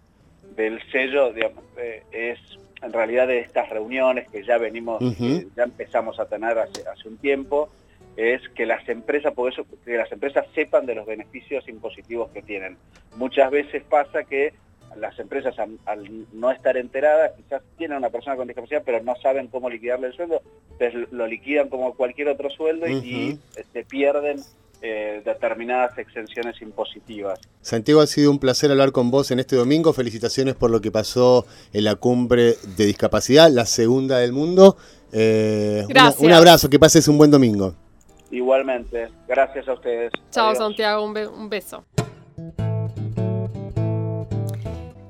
del 0.57 0.81
sello 0.91 1.33
eh, 1.77 2.03
es 2.13 2.39
en 2.83 2.93
realidad 2.93 3.29
de 3.29 3.41
estas 3.41 3.69
reuniones 3.71 4.29
que 4.31 4.45
ya 4.45 4.59
venimos, 4.59 5.03
ya 5.57 5.63
empezamos 5.63 6.21
a 6.21 6.27
tener 6.27 6.59
hace, 6.59 6.87
hace 6.87 7.09
un 7.09 7.17
tiempo, 7.17 7.71
es 8.17 8.43
que 8.51 8.67
las 8.67 8.87
empresas, 8.89 9.33
por 9.33 9.51
eso, 9.51 9.65
que 9.85 9.97
las 9.97 10.13
empresas 10.13 10.47
sepan 10.55 10.85
de 10.85 10.95
los 10.95 11.07
beneficios 11.07 11.67
impositivos 11.67 12.31
que 12.31 12.43
tienen. 12.43 12.77
Muchas 13.17 13.51
veces 13.51 13.83
pasa 13.85 14.25
que 14.25 14.53
las 14.99 15.19
empresas 15.19 15.55
al, 15.59 16.27
no 16.33 16.51
estar 16.51 16.77
enteradas 16.77 17.33
quizás 17.37 17.63
tienen 17.77 17.99
una 17.99 18.11
persona 18.11 18.37
con 18.37 18.47
discapacidad 18.47 18.83
pero 18.85 19.03
no 19.03 19.15
saben 19.17 19.49
cómo 19.49 19.71
liquidarle 19.71 20.09
el 20.09 20.15
sueldo, 20.15 20.43
entonces 20.73 21.13
lo 21.13 21.27
liquidan 21.27 21.69
como 21.69 21.95
cualquier 21.95 22.29
otro 22.29 22.51
sueldo 22.51 22.87
y 22.89 23.39
se 23.73 23.85
pierden 23.85 24.41
eh, 24.87 25.23
determinadas 25.25 25.97
exenciones 25.97 26.61
impositivas. 26.61 27.41
Santiago, 27.63 28.03
ha 28.03 28.07
sido 28.07 28.31
un 28.31 28.39
placer 28.39 28.71
hablar 28.71 28.93
con 28.93 29.11
vos 29.11 29.31
en 29.31 29.39
este 29.39 29.57
domingo. 29.57 29.95
Felicitaciones 29.95 30.57
por 30.57 30.71
lo 30.71 30.83
que 30.83 30.91
pasó 30.91 31.47
en 31.73 31.85
la 31.85 31.95
cumbre 31.95 32.57
de 32.77 32.85
discapacidad, 32.85 33.51
la 33.51 33.65
segunda 33.65 34.19
del 34.19 34.35
mundo. 34.35 34.77
Eh, 35.11 35.87
un 36.19 36.33
abrazo, 36.33 36.69
que 36.69 36.79
pases 36.79 37.09
un 37.09 37.17
buen 37.17 37.31
domingo. 37.31 37.75
Igualmente, 38.31 39.09
gracias 39.27 39.67
a 39.69 39.73
ustedes. 39.73 40.13
Chao 40.31 40.55
Santiago, 40.55 41.03
un 41.03 41.49
beso. 41.49 41.83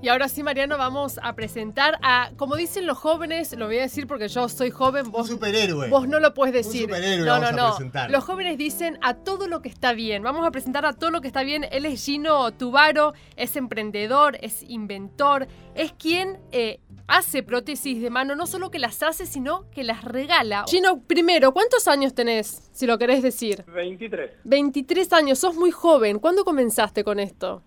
Y 0.04 0.08
ahora 0.10 0.28
sí, 0.28 0.42
Mariano, 0.42 0.76
vamos 0.76 1.18
a 1.22 1.34
presentar 1.34 1.98
a, 2.02 2.30
como 2.36 2.56
dicen 2.56 2.84
los 2.84 2.98
jóvenes, 2.98 3.56
lo 3.56 3.64
voy 3.68 3.78
a 3.78 3.80
decir 3.80 4.06
porque 4.06 4.28
yo 4.28 4.50
soy 4.50 4.70
joven, 4.70 5.10
vos, 5.10 5.28
superhéroe. 5.28 5.88
vos 5.88 6.06
no 6.06 6.20
lo 6.20 6.34
puedes 6.34 6.52
decir. 6.52 6.90
no, 6.90 7.38
no, 7.40 7.52
no. 7.52 7.78
Los 8.10 8.22
jóvenes 8.22 8.58
dicen 8.58 8.98
a 9.00 9.14
todo 9.14 9.48
lo 9.48 9.62
que 9.62 9.70
está 9.70 9.94
bien. 9.94 10.22
Vamos 10.22 10.46
a 10.46 10.50
presentar 10.50 10.84
a 10.84 10.92
todo 10.92 11.10
lo 11.10 11.22
que 11.22 11.28
está 11.28 11.42
bien. 11.42 11.64
Él 11.70 11.86
es 11.86 12.04
Gino 12.04 12.52
Tubaro, 12.52 13.14
es 13.36 13.56
emprendedor, 13.56 14.36
es 14.42 14.62
inventor, 14.68 15.48
es 15.74 15.94
quien 15.94 16.38
eh, 16.52 16.80
hace 17.06 17.42
prótesis 17.42 18.02
de 18.02 18.10
mano, 18.10 18.36
no 18.36 18.46
solo 18.46 18.70
que 18.70 18.78
las 18.78 19.02
hace, 19.02 19.24
sino 19.24 19.70
que 19.70 19.84
las 19.84 20.04
regala. 20.04 20.66
Gino, 20.68 21.00
primero, 21.00 21.54
¿cuántos 21.54 21.88
años 21.88 22.14
tenés, 22.14 22.68
si 22.74 22.86
lo 22.86 22.98
querés 22.98 23.22
decir? 23.22 23.64
23. 23.74 24.32
23 24.44 25.12
años, 25.14 25.38
sos 25.38 25.54
muy 25.54 25.70
joven. 25.70 26.18
¿Cuándo 26.18 26.44
comenzaste 26.44 27.04
con 27.04 27.20
esto? 27.20 27.62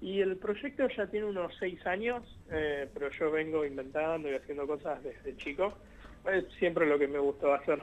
Y 0.00 0.20
el 0.20 0.36
proyecto 0.36 0.86
ya 0.96 1.06
tiene 1.06 1.26
unos 1.26 1.52
seis 1.58 1.84
años, 1.86 2.22
eh, 2.50 2.88
pero 2.94 3.10
yo 3.10 3.30
vengo 3.30 3.64
inventando 3.64 4.30
y 4.30 4.34
haciendo 4.34 4.66
cosas 4.66 5.02
desde 5.02 5.36
chico. 5.36 5.72
Es 6.32 6.44
siempre 6.58 6.86
lo 6.86 6.98
que 6.98 7.08
me 7.08 7.18
gustó 7.18 7.54
hacer. 7.54 7.80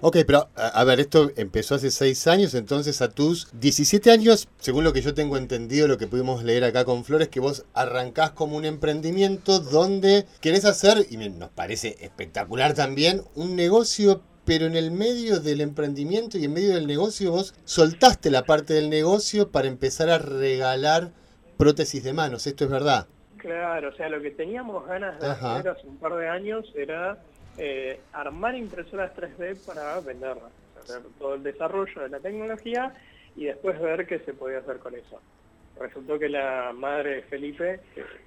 Ok, 0.00 0.18
pero 0.26 0.50
a, 0.56 0.84
ver, 0.84 1.00
esto 1.00 1.30
empezó 1.36 1.76
hace 1.76 1.90
seis 1.90 2.26
años, 2.26 2.54
entonces 2.54 3.00
a 3.00 3.08
tus 3.08 3.48
17 3.58 4.10
años, 4.10 4.46
según 4.58 4.84
lo 4.84 4.92
que 4.92 5.00
yo 5.00 5.14
tengo 5.14 5.38
entendido, 5.38 5.88
lo 5.88 5.96
que 5.96 6.06
pudimos 6.06 6.44
leer 6.44 6.64
acá 6.64 6.84
con 6.84 7.02
Flores, 7.02 7.28
que 7.28 7.40
vos 7.40 7.64
arrancás 7.72 8.32
como 8.32 8.58
un 8.58 8.66
emprendimiento 8.66 9.58
donde 9.58 10.26
querés 10.42 10.66
hacer, 10.66 11.06
y 11.08 11.16
nos 11.16 11.48
parece 11.48 11.96
espectacular 12.00 12.74
también, 12.74 13.22
un 13.34 13.56
negocio 13.56 14.22
pero 14.44 14.66
en 14.66 14.76
el 14.76 14.92
medio 14.92 15.40
del 15.40 15.60
emprendimiento 15.60 16.38
y 16.38 16.44
en 16.44 16.52
medio 16.52 16.74
del 16.74 16.86
negocio 16.86 17.32
vos 17.32 17.52
soltaste 17.64 18.30
la 18.30 18.44
parte 18.44 18.74
del 18.74 18.88
negocio 18.88 19.50
para 19.50 19.66
empezar 19.66 20.08
a 20.08 20.18
regalar 20.18 21.10
prótesis 21.56 22.02
de 22.04 22.12
manos, 22.12 22.46
¿esto 22.46 22.64
es 22.64 22.70
verdad? 22.70 23.06
Claro, 23.36 23.90
o 23.90 23.92
sea, 23.92 24.08
lo 24.08 24.20
que 24.20 24.30
teníamos 24.30 24.86
ganas 24.86 25.20
de 25.20 25.26
hacer 25.26 25.68
hace 25.68 25.86
un 25.86 25.98
par 25.98 26.14
de 26.16 26.28
años 26.28 26.72
era 26.74 27.18
eh, 27.58 28.00
armar 28.12 28.54
impresoras 28.54 29.12
3D 29.14 29.64
para 29.64 30.00
venderlas, 30.00 30.52
hacer 30.82 31.02
todo 31.18 31.34
el 31.34 31.42
desarrollo 31.42 32.02
de 32.02 32.08
la 32.08 32.20
tecnología 32.20 32.92
y 33.36 33.44
después 33.44 33.80
ver 33.80 34.06
qué 34.06 34.18
se 34.20 34.32
podía 34.32 34.58
hacer 34.58 34.78
con 34.78 34.94
eso. 34.94 35.20
Resultó 35.78 36.18
que 36.18 36.28
la 36.28 36.72
madre 36.74 37.16
de 37.16 37.22
Felipe, 37.22 37.80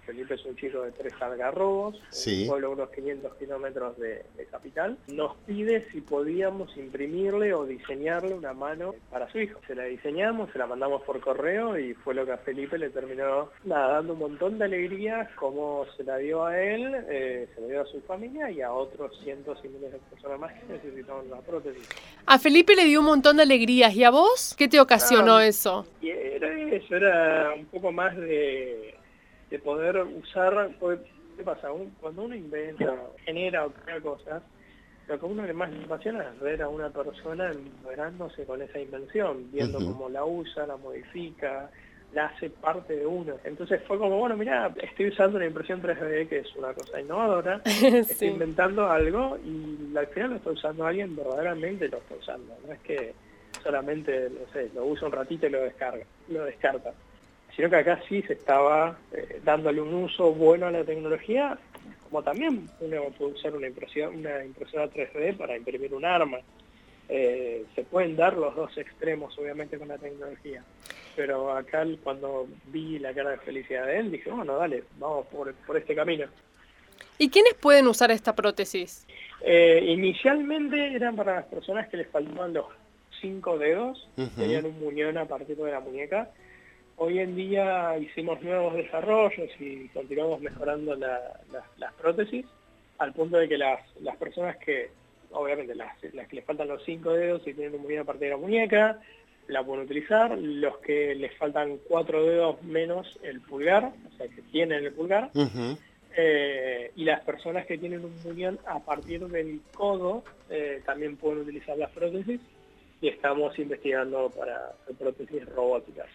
Felipe 0.05 0.35
es 0.35 0.45
un 0.45 0.55
chico 0.55 0.81
de 0.81 0.91
tres 0.91 1.13
algarrobos, 1.19 1.95
un 1.95 2.47
pueblo 2.47 2.67
a 2.67 2.71
unos 2.71 2.89
500 2.89 3.35
kilómetros 3.35 3.97
de, 3.97 4.25
capital, 4.51 4.97
nos 5.07 5.35
pide 5.45 5.89
si 5.91 6.01
podíamos 6.01 6.75
imprimirle 6.77 7.53
o 7.53 7.65
diseñarle 7.65 8.33
una 8.33 8.53
mano 8.53 8.95
para 9.11 9.31
su 9.31 9.39
hijo. 9.39 9.59
Se 9.67 9.75
la 9.75 9.83
diseñamos, 9.83 10.51
se 10.51 10.59
la 10.59 10.67
mandamos 10.67 11.03
por 11.03 11.19
correo 11.19 11.77
y 11.77 11.93
fue 11.93 12.13
lo 12.13 12.25
que 12.25 12.33
a 12.33 12.37
Felipe 12.37 12.77
le 12.77 12.89
terminó 12.89 13.49
dando 13.63 14.13
un 14.13 14.19
montón 14.19 14.57
de 14.57 14.65
alegría, 14.65 15.29
como 15.35 15.85
se 15.97 16.03
la 16.03 16.17
dio 16.17 16.45
a 16.45 16.59
él, 16.59 16.95
eh, 17.09 17.47
se 17.53 17.61
la 17.61 17.67
dio 17.67 17.81
a 17.81 17.85
su 17.85 18.01
familia 18.01 18.49
y 18.51 18.61
a 18.61 18.71
otros 18.71 19.19
cientos 19.23 19.59
y 19.63 19.69
miles 19.69 19.91
de 19.91 19.99
personas 19.99 20.39
más 20.39 20.53
que 20.53 20.73
necesitaban 20.73 21.29
la 21.29 21.41
prótesis. 21.41 21.87
A 22.25 22.37
Felipe 22.39 22.75
le 22.75 22.85
dio 22.85 22.99
un 22.99 23.07
montón 23.07 23.37
de 23.37 23.43
alegrías, 23.43 23.93
¿y 23.95 24.03
a 24.03 24.11
vos? 24.11 24.55
¿Qué 24.57 24.67
te 24.67 24.79
ocasionó 24.79 25.37
ah, 25.37 25.45
eso? 25.45 25.85
Era 26.01 26.75
eso, 26.75 26.95
era 26.95 27.38
un 27.55 27.65
poco 27.65 27.91
más 27.91 28.15
de, 28.15 28.95
poder 29.63 29.97
usar, 29.97 30.69
¿qué 31.37 31.43
pasa? 31.43 31.69
cuando 31.99 32.23
uno 32.23 32.35
inventa, 32.35 32.95
genera 33.25 33.65
o 33.65 33.71
crea 33.71 33.99
cosas, 34.01 34.43
lo 35.07 35.19
que 35.19 35.25
uno 35.25 35.43
le 35.43 35.53
más 35.53 35.71
apasiona 35.83 36.23
es 36.23 36.39
ver 36.39 36.61
a 36.61 36.69
una 36.69 36.89
persona 36.91 37.51
liberándose 37.51 38.45
con 38.45 38.61
esa 38.61 38.79
invención, 38.79 39.51
viendo 39.51 39.79
cómo 39.79 40.07
la 40.07 40.23
usa, 40.23 40.67
la 40.67 40.77
modifica, 40.77 41.71
la 42.13 42.25
hace 42.25 42.51
parte 42.51 42.95
de 42.95 43.07
uno. 43.07 43.33
Entonces 43.43 43.81
fue 43.87 43.97
como, 43.97 44.19
bueno, 44.19 44.37
mira, 44.37 44.71
estoy 44.81 45.07
usando 45.07 45.37
una 45.37 45.47
impresión 45.47 45.81
3D, 45.81 46.27
que 46.27 46.39
es 46.39 46.55
una 46.55 46.73
cosa 46.73 47.01
innovadora, 47.01 47.61
estoy 47.65 48.27
inventando 48.27 48.87
algo 48.87 49.37
y 49.43 49.97
al 49.97 50.07
final 50.07 50.29
lo 50.29 50.35
está 50.35 50.51
usando 50.51 50.85
alguien, 50.85 51.15
verdaderamente 51.15 51.87
lo 51.87 51.97
está 51.97 52.15
usando. 52.15 52.55
No 52.67 52.73
es 52.73 52.79
que 52.81 53.13
solamente, 53.63 54.29
no 54.29 54.51
sé, 54.53 54.69
lo 54.75 54.85
usa 54.85 55.07
un 55.07 55.13
ratito 55.13 55.47
y 55.47 55.49
lo 55.49 55.61
descarga, 55.61 56.05
lo 56.27 56.45
descarta 56.45 56.93
sino 57.59 57.69
que 57.69 57.75
acá 57.75 58.01
sí 58.07 58.21
se 58.21 58.31
estaba 58.31 58.97
eh, 59.11 59.41
dándole 59.43 59.81
un 59.81 59.93
uso 59.93 60.31
bueno 60.31 60.67
a 60.67 60.71
la 60.71 60.85
tecnología, 60.85 61.57
como 62.05 62.23
también 62.23 62.69
uno 62.79 63.03
puede 63.17 63.33
usar 63.33 63.53
una 63.53 63.67
impresión, 63.67 64.15
una 64.15 64.45
impresora 64.45 64.89
3D 64.89 65.35
para 65.35 65.57
imprimir 65.57 65.93
un 65.93 66.05
arma. 66.05 66.37
Eh, 67.09 67.65
se 67.75 67.83
pueden 67.83 68.15
dar 68.15 68.37
los 68.37 68.55
dos 68.55 68.77
extremos, 68.77 69.37
obviamente, 69.37 69.77
con 69.77 69.89
la 69.89 69.97
tecnología. 69.97 70.63
Pero 71.17 71.51
acá 71.51 71.85
cuando 72.01 72.47
vi 72.67 72.97
la 72.97 73.13
cara 73.13 73.31
de 73.31 73.39
felicidad 73.39 73.87
de 73.87 73.97
él, 73.97 74.11
dije, 74.11 74.31
bueno, 74.31 74.55
dale, 74.55 74.85
vamos 74.97 75.27
por, 75.27 75.53
este 75.75 75.93
camino. 75.93 76.27
¿Y 77.17 77.29
quiénes 77.29 77.55
pueden 77.55 77.87
usar 77.87 78.09
esta 78.09 78.33
prótesis? 78.33 79.05
Eh, 79.41 79.83
inicialmente 79.85 80.95
eran 80.95 81.17
para 81.17 81.35
las 81.35 81.45
personas 81.47 81.89
que 81.89 81.97
les 81.97 82.07
faltaban 82.07 82.53
los 82.53 82.67
cinco 83.19 83.57
dedos, 83.57 84.07
tenían 84.37 84.65
un 84.65 84.79
muñón 84.79 85.17
a 85.17 85.25
partir 85.25 85.57
de 85.57 85.71
la 85.71 85.81
muñeca, 85.81 86.29
Hoy 87.01 87.19
en 87.19 87.33
día 87.33 87.97
hicimos 87.97 88.41
nuevos 88.41 88.73
desarrollos 88.73 89.49
y 89.57 89.87
continuamos 89.87 90.41
mejorando 90.41 90.95
las 90.97 91.93
prótesis 91.93 92.45
al 92.97 93.13
punto 93.13 93.37
de 93.37 93.47
que 93.47 93.57
las, 93.57 93.79
personas 94.19 94.57
que, 94.57 94.89
obviamente 95.31 95.75
las, 95.75 95.97
que 95.97 96.35
les 96.35 96.43
faltan 96.43 96.67
los 96.67 96.83
cinco 96.83 97.13
dedos 97.13 97.41
y 97.47 97.53
tienen 97.53 97.75
un 97.75 97.83
muñeco 97.83 98.01
a 98.01 98.05
partir 98.05 98.23
de 98.23 98.29
la 98.31 98.37
muñeca, 98.37 98.99
la 99.47 99.63
pueden 99.63 99.85
utilizar. 99.85 100.37
Los 100.37 100.79
que 100.79 101.15
les 101.15 101.33
faltan 101.37 101.77
cuatro 101.87 102.25
dedos 102.25 102.61
menos 102.63 103.17
el 103.23 103.39
pulgar, 103.39 103.85
o 103.85 104.17
sea, 104.17 104.27
que 104.27 104.41
tienen 104.51 104.83
el 104.83 104.91
pulgar. 104.91 105.31
Eh, 106.17 106.91
y 106.97 107.05
las 107.05 107.21
personas 107.21 107.65
que 107.65 107.77
tienen 107.77 108.03
un 108.03 108.13
muñón 108.25 108.59
a 108.65 108.79
partir 108.79 109.25
del 109.25 109.61
codo 109.73 110.25
eh, 110.49 110.81
también 110.85 111.15
pueden 111.15 111.43
utilizar 111.43 111.77
las 111.77 111.91
prótesis 111.91 112.41
y 113.01 113.07
estamos 113.07 113.57
investigando 113.57 114.29
para 114.29 114.73
prótesis 114.97 115.45
robóticas. 115.45 116.07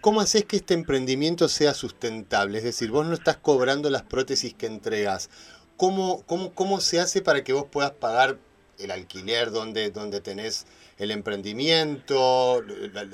¿Cómo 0.00 0.20
haces 0.20 0.44
que 0.44 0.56
este 0.56 0.74
emprendimiento 0.74 1.48
sea 1.48 1.74
sustentable? 1.74 2.58
Es 2.58 2.64
decir, 2.64 2.90
vos 2.90 3.06
no 3.06 3.14
estás 3.14 3.36
cobrando 3.36 3.90
las 3.90 4.02
prótesis 4.02 4.54
que 4.54 4.66
entregas. 4.66 5.28
¿Cómo, 5.76 6.24
cómo, 6.26 6.54
cómo 6.54 6.80
se 6.80 7.00
hace 7.00 7.22
para 7.22 7.44
que 7.44 7.52
vos 7.52 7.66
puedas 7.70 7.92
pagar 7.92 8.38
el 8.78 8.90
alquiler 8.90 9.50
donde, 9.50 9.90
donde 9.90 10.20
tenés 10.20 10.66
el 10.98 11.10
emprendimiento, 11.10 12.62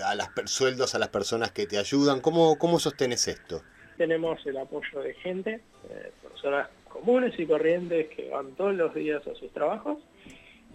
a 0.04 0.14
las 0.14 0.30
sueldos 0.44 0.94
a 0.94 0.98
las 0.98 1.08
personas 1.08 1.50
que 1.50 1.66
te 1.66 1.78
ayudan? 1.78 2.20
¿Cómo, 2.20 2.56
cómo 2.58 2.78
sostenes 2.78 3.26
esto? 3.26 3.62
Tenemos 3.96 4.44
el 4.46 4.58
apoyo 4.58 5.00
de 5.00 5.14
gente, 5.14 5.60
eh, 5.90 6.12
personas 6.22 6.68
comunes 6.88 7.38
y 7.38 7.46
corrientes 7.46 8.08
que 8.14 8.28
van 8.30 8.54
todos 8.54 8.74
los 8.74 8.94
días 8.94 9.26
a 9.26 9.34
sus 9.34 9.50
trabajos 9.52 9.98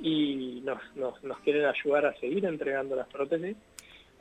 y 0.01 0.61
nos, 0.65 0.79
nos, 0.95 1.23
nos 1.23 1.39
quieren 1.39 1.65
ayudar 1.65 2.07
a 2.07 2.15
seguir 2.19 2.45
entregando 2.45 2.95
las 2.95 3.07
prótesis. 3.07 3.55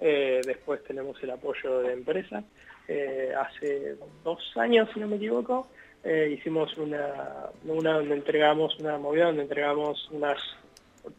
Eh, 0.00 0.40
después 0.44 0.82
tenemos 0.84 1.22
el 1.22 1.30
apoyo 1.30 1.80
de 1.80 1.92
empresas. 1.92 2.44
Eh, 2.88 3.32
hace 3.36 3.96
dos 4.24 4.40
años, 4.56 4.88
si 4.92 5.00
no 5.00 5.06
me 5.06 5.16
equivoco, 5.16 5.68
eh, 6.02 6.34
hicimos 6.36 6.76
una, 6.78 7.50
una 7.64 7.94
donde 7.94 8.14
entregamos, 8.14 8.78
una 8.78 8.98
movida 8.98 9.26
donde 9.26 9.42
entregamos 9.42 10.08
unas 10.10 10.38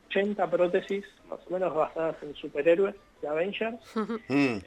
80 0.09 0.49
prótesis, 0.49 1.05
más 1.29 1.39
o 1.47 1.53
menos 1.53 1.73
basadas 1.73 2.15
en 2.23 2.35
superhéroes 2.35 2.95
de 3.21 3.27
Avengers. 3.27 3.77
Mm. 4.27 4.59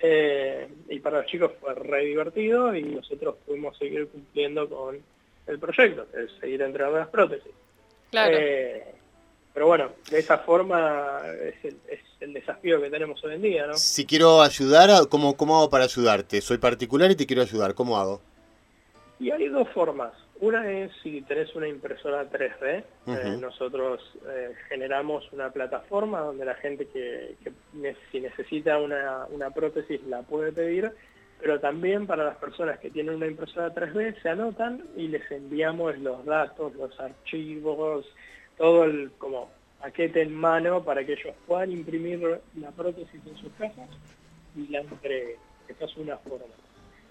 y 0.91 0.99
para 1.01 1.19
los 1.19 1.27
chicos 1.27 1.53
fue 1.61 1.75
re 1.75 2.05
divertido 2.05 2.75
y 2.75 2.83
nosotros 2.83 3.37
pudimos 3.47 3.77
seguir 3.79 4.07
cumpliendo 4.09 4.69
con 4.69 4.99
el 5.47 5.59
proyecto, 5.59 6.07
es 6.17 6.31
seguir 6.41 6.63
entregando 6.63 6.99
las 6.99 7.09
prótesis. 7.09 7.53
Claro. 8.11 8.37
Pero 9.55 9.69
bueno, 9.69 9.93
de 10.11 10.19
esa 10.19 10.39
forma 10.39 11.23
es 11.63 11.73
el, 12.21 12.33
desafío 12.33 12.83
que 12.83 12.91
tenemos 12.91 13.23
hoy 13.23 13.35
en 13.35 13.43
día, 13.43 13.67
¿no? 13.69 13.75
Si 13.75 14.05
quiero 14.05 14.43
ayudar, 14.43 14.91
¿cómo, 15.09 15.37
¿cómo 15.37 15.57
hago 15.57 15.71
para 15.71 15.85
ayudarte? 15.85 16.41
Soy 16.41 16.59
particular 16.59 17.11
y 17.13 17.17
te 17.17 17.25
quiero 17.25 17.43
ayudar, 17.43 17.75
¿cómo 17.75 17.97
hago? 17.97 18.21
Y 19.21 19.31
hay 19.31 19.49
dos 19.49 19.69
formas. 19.71 20.13
Una 20.41 20.69
es 20.69 20.91
si 21.03 21.23
tenés 21.23 21.55
una 21.55 21.69
impresora 21.69 22.29
3D, 22.29 22.85
eh, 23.07 23.37
nosotros 23.41 24.01
eh, 24.29 24.53
generamos 24.69 25.31
una 25.33 25.51
plataforma 25.51 26.21
donde 26.21 26.45
la 26.45 26.55
gente 26.55 26.87
que, 26.89 27.37
si 28.11 28.21
necesita 28.21 28.79
una, 28.79 29.27
una 29.31 29.51
prótesis 29.51 30.03
la 30.09 30.23
puede 30.23 30.51
pedir, 30.51 30.91
pero 31.41 31.61
también 31.61 32.07
para 32.07 32.25
las 32.25 32.37
personas 32.37 32.81
que 32.81 32.91
tienen 32.91 33.15
una 33.15 33.29
impresora 33.29 33.73
3D 33.73 34.21
se 34.21 34.29
anotan 34.29 34.83
y 34.97 35.09
les 35.09 35.31
enviamos 35.31 35.97
los 35.99 36.25
datos, 36.25 36.75
los 36.75 36.99
archivos, 36.99 38.05
todo 38.57 38.85
el 38.85 39.11
como 39.19 39.51
paquete 39.81 40.23
en 40.23 40.35
mano 40.35 40.83
para 40.83 41.05
que 41.05 41.13
ellos 41.13 41.35
puedan 41.47 41.71
imprimir 41.71 42.41
la 42.59 42.71
prótesis 42.71 43.21
en 43.27 43.37
sus 43.37 43.53
casas 43.53 43.89
y 44.57 44.69
la 44.69 44.81
entreguen. 44.81 45.37
Esa 45.69 45.85
es 45.85 45.97
una 45.97 46.17
forma. 46.19 46.47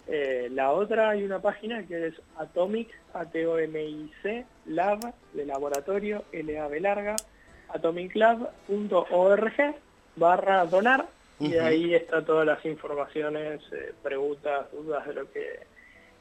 Eh, 0.08 0.50
la 0.52 0.72
otra 0.72 1.10
hay 1.12 1.24
una 1.24 1.40
página 1.40 1.84
que 1.84 2.08
es 2.08 2.16
Atomic, 2.38 2.90
A-T-O-M-I-C, 3.14 4.46
Lab, 4.66 5.14
de 5.34 5.46
laboratorio, 5.46 6.26
L-A-B 6.32 6.80
larga, 6.82 7.16
atomiclab.org 7.70 9.54
barra 10.16 10.66
donar 10.66 11.08
y 11.40 11.56
ahí 11.56 11.96
está 11.96 12.24
todas 12.24 12.46
las 12.46 12.64
informaciones, 12.66 13.62
eh, 13.72 13.94
preguntas, 14.04 14.72
dudas 14.72 15.08
de 15.08 15.14
lo 15.14 15.32
que 15.32 15.60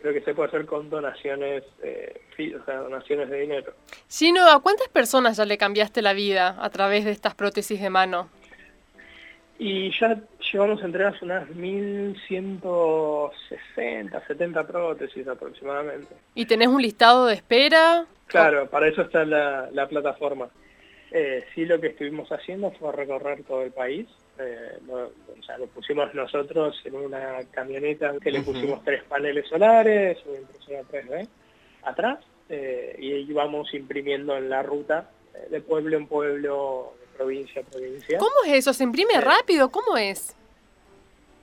creo 0.03 0.13
que 0.13 0.21
se 0.21 0.35
puede 0.35 0.49
hacer 0.49 0.67
con 0.67 0.91
donaciones, 0.91 1.63
eh, 1.83 2.21
o 2.61 2.65
sea, 2.65 2.79
donaciones 2.79 3.31
de 3.31 3.41
dinero. 3.41 3.73
Gino, 4.11 4.51
¿a 4.51 4.61
cuántas 4.61 4.89
personas 4.89 5.37
ya 5.37 5.45
le 5.45 5.57
cambiaste 5.57 6.03
la 6.03 6.13
vida 6.13 6.57
a 6.61 6.71
través 6.71 7.05
de 7.05 7.13
estas 7.13 7.37
prótesis 7.37 7.81
de 7.81 7.89
mano? 7.89 8.29
Y 9.59 9.93
ya 9.99 10.21
llevamos 10.53 10.83
entregas 10.83 11.21
unas 11.23 11.49
1.160, 11.51 14.27
70 14.27 14.67
prótesis 14.67 15.29
aproximadamente. 15.29 16.17
¿Y 16.35 16.47
tenés 16.47 16.67
un 16.69 16.83
listado 16.83 17.27
de 17.27 17.35
espera? 17.35 18.07
Claro, 18.27 18.69
para 18.69 18.89
eso 18.89 19.03
está 19.03 19.25
la, 19.25 19.71
la 19.71 19.87
plataforma. 19.87 20.49
Eh, 21.13 21.45
sí, 21.55 21.65
lo 21.65 21.81
que 21.81 21.87
estuvimos 21.89 22.33
haciendo 22.33 22.73
fue 22.73 22.91
recorrer 22.91 23.45
todo 23.45 23.63
el 23.63 23.71
país 23.71 24.09
eh, 24.39 24.79
o 24.89 25.43
sea, 25.43 25.59
lo 25.59 25.67
pusimos 25.67 26.15
nosotros 26.15 26.81
en 26.85 26.95
una 26.95 27.45
camioneta 27.51 28.15
que 28.21 28.31
le 28.31 28.41
pusimos 28.43 28.83
tres 28.85 29.03
paneles 29.05 29.47
solares, 29.49 30.19
una 30.27 30.39
impresora 30.39 30.83
3D 30.91 31.29
atrás, 31.83 32.19
eh, 32.49 32.97
y 32.99 33.31
íbamos 33.31 33.73
imprimiendo 33.75 34.37
en 34.37 34.49
la 34.49 34.63
ruta 34.63 35.11
eh, 35.35 35.49
de 35.51 35.61
pueblo 35.61 35.97
en 35.97 36.07
pueblo, 36.07 36.95
de 37.01 37.17
provincia 37.17 37.63
a 37.63 37.65
provincia. 37.65 38.19
¿Cómo 38.19 38.45
es 38.47 38.53
eso? 38.55 38.73
¿Se 38.73 38.85
imprime 38.85 39.21
rápido? 39.21 39.71
¿Cómo 39.71 39.97
es? 39.97 40.37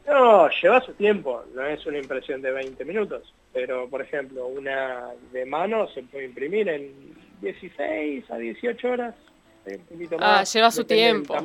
No, 0.08 0.50
lleva 0.50 0.82
su 0.82 0.94
tiempo, 0.94 1.44
no 1.54 1.64
es 1.66 1.86
una 1.86 2.00
impresión 2.00 2.42
de 2.42 2.52
20 2.52 2.84
minutos, 2.86 3.32
pero 3.54 3.88
por 3.88 4.02
ejemplo, 4.02 4.48
una 4.48 5.10
de 5.32 5.46
mano 5.46 5.88
se 5.90 6.02
puede 6.02 6.26
imprimir 6.26 6.68
en 6.68 7.16
16 7.42 8.30
a 8.32 8.38
18 8.38 8.88
horas. 8.90 9.16
Ah, 10.20 10.44
lleva 10.44 10.72
su 10.72 10.84
tiempo. 10.84 11.36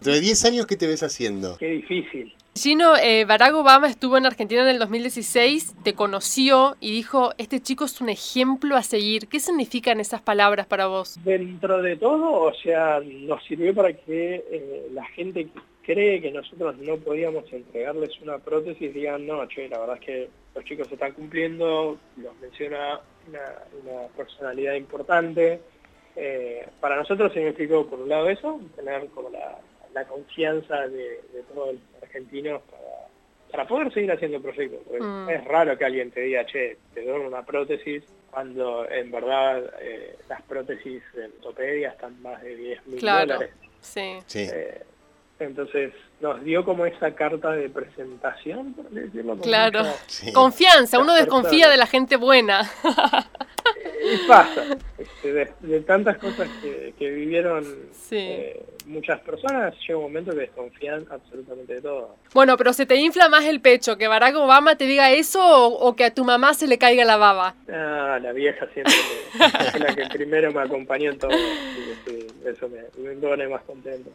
De 0.00 0.20
10 0.20 0.44
años, 0.44 0.66
¿qué 0.66 0.76
te 0.76 0.86
ves 0.86 1.02
haciendo? 1.02 1.56
Qué 1.58 1.66
difícil. 1.66 2.34
Gino, 2.54 2.96
eh, 2.98 3.24
Barack 3.24 3.54
Obama 3.54 3.88
estuvo 3.88 4.18
en 4.18 4.26
Argentina 4.26 4.60
en 4.60 4.68
el 4.68 4.78
2016, 4.78 5.74
te 5.82 5.94
conoció 5.94 6.76
y 6.80 6.92
dijo, 6.92 7.32
este 7.38 7.60
chico 7.60 7.86
es 7.86 7.98
un 8.02 8.10
ejemplo 8.10 8.76
a 8.76 8.82
seguir. 8.82 9.26
¿Qué 9.28 9.40
significan 9.40 10.00
esas 10.00 10.20
palabras 10.20 10.66
para 10.66 10.86
vos? 10.86 11.18
Dentro 11.24 11.80
de 11.80 11.96
todo, 11.96 12.30
o 12.30 12.54
sea, 12.54 13.00
nos 13.00 13.42
sirvió 13.44 13.74
para 13.74 13.94
que 13.94 14.44
eh, 14.50 14.88
la 14.92 15.04
gente 15.06 15.46
que 15.46 15.60
cree 15.82 16.20
que 16.20 16.30
nosotros 16.30 16.76
no 16.78 16.98
podíamos 16.98 17.50
entregarles 17.52 18.10
una 18.20 18.38
prótesis 18.38 18.92
digan, 18.92 19.26
no, 19.26 19.46
che, 19.48 19.68
la 19.68 19.78
verdad 19.78 19.96
es 19.98 20.04
que 20.04 20.28
los 20.54 20.64
chicos 20.64 20.92
están 20.92 21.12
cumpliendo, 21.12 21.98
los 22.18 22.36
menciona 22.36 23.00
una 23.28 24.08
personalidad 24.14 24.74
importante, 24.74 25.60
eh, 26.16 26.66
para 26.80 26.96
nosotros 26.96 27.32
significó, 27.32 27.86
por 27.86 28.00
un 28.00 28.08
lado, 28.08 28.28
eso, 28.28 28.60
tener 28.76 29.06
como 29.08 29.30
la, 29.30 29.58
confianza 30.06 30.88
de, 30.88 31.20
todos 31.52 31.74
los 31.74 32.02
argentinos 32.02 32.62
para, 33.50 33.66
poder 33.66 33.92
seguir 33.92 34.12
haciendo 34.12 34.40
proyectos. 34.40 34.80
Mm. 34.98 35.28
Es 35.30 35.44
raro 35.44 35.76
que 35.76 35.84
alguien 35.84 36.10
te 36.10 36.20
diga, 36.20 36.44
che, 36.46 36.78
te 36.94 37.04
doy 37.04 37.20
una 37.20 37.44
prótesis, 37.44 38.02
cuando 38.30 38.88
en 38.90 39.10
verdad 39.10 39.62
eh, 39.80 40.16
las 40.28 40.40
prótesis 40.42 41.02
en 41.14 41.30
ortopedia 41.38 41.90
están 41.90 42.20
más 42.22 42.42
de 42.42 42.56
10 42.56 42.86
mil 42.86 43.00
dólares. 43.00 43.50
Sí. 43.80 44.20
Eh, 44.34 44.82
entonces 45.38 45.92
nos 46.20 46.42
dio 46.44 46.64
como 46.64 46.86
esa 46.86 47.14
carta 47.14 47.50
de 47.52 47.68
presentación, 47.68 48.72
por 48.74 48.88
decirlo 48.90 49.36
Claro, 49.38 49.84
confianza, 50.32 50.98
uno 50.98 51.14
desconfía 51.14 51.68
de 51.68 51.76
la 51.76 51.86
gente 51.86 52.16
buena. 52.16 52.70
y 54.12 54.28
pasa, 54.28 54.64
este, 54.98 55.32
de, 55.60 55.80
tantas 55.80 56.18
cosas 56.18 56.48
que, 56.60 57.10
vivieron 57.10 57.64
eh, 58.10 58.62
muchas 58.86 59.20
personas, 59.20 59.74
llega 59.86 59.96
un 59.96 60.04
momento 60.04 60.32
que 60.32 60.40
desconfían 60.40 61.06
absolutamente 61.10 61.74
de 61.74 61.80
todo. 61.82 62.16
Bueno, 62.32 62.56
pero 62.56 62.72
¿se 62.72 62.86
te 62.86 62.96
infla 62.96 63.28
más 63.28 63.44
el 63.44 63.60
pecho 63.60 63.96
que 63.96 64.08
Barack 64.08 64.36
Obama 64.36 64.76
te 64.76 64.86
diga 64.86 65.10
eso 65.12 65.40
o, 65.42 65.96
que 65.96 66.04
a 66.04 66.14
tu 66.14 66.24
mamá 66.24 66.54
se 66.54 66.66
le 66.66 66.78
caiga 66.78 67.04
la 67.04 67.16
baba? 67.16 67.54
Ah, 67.72 68.18
la 68.20 68.32
vieja 68.32 68.66
siempre 68.72 68.94
es 69.74 69.80
la 69.80 69.94
que 69.94 70.06
primero 70.06 70.52
me 70.52 70.62
acompañó 70.62 71.10
en 71.10 71.18
todo, 71.18 71.30
eso 71.30 72.68
me, 72.68 72.82
me 73.02 73.16
pone 73.16 73.48
más 73.48 73.62
contento. 73.62 74.10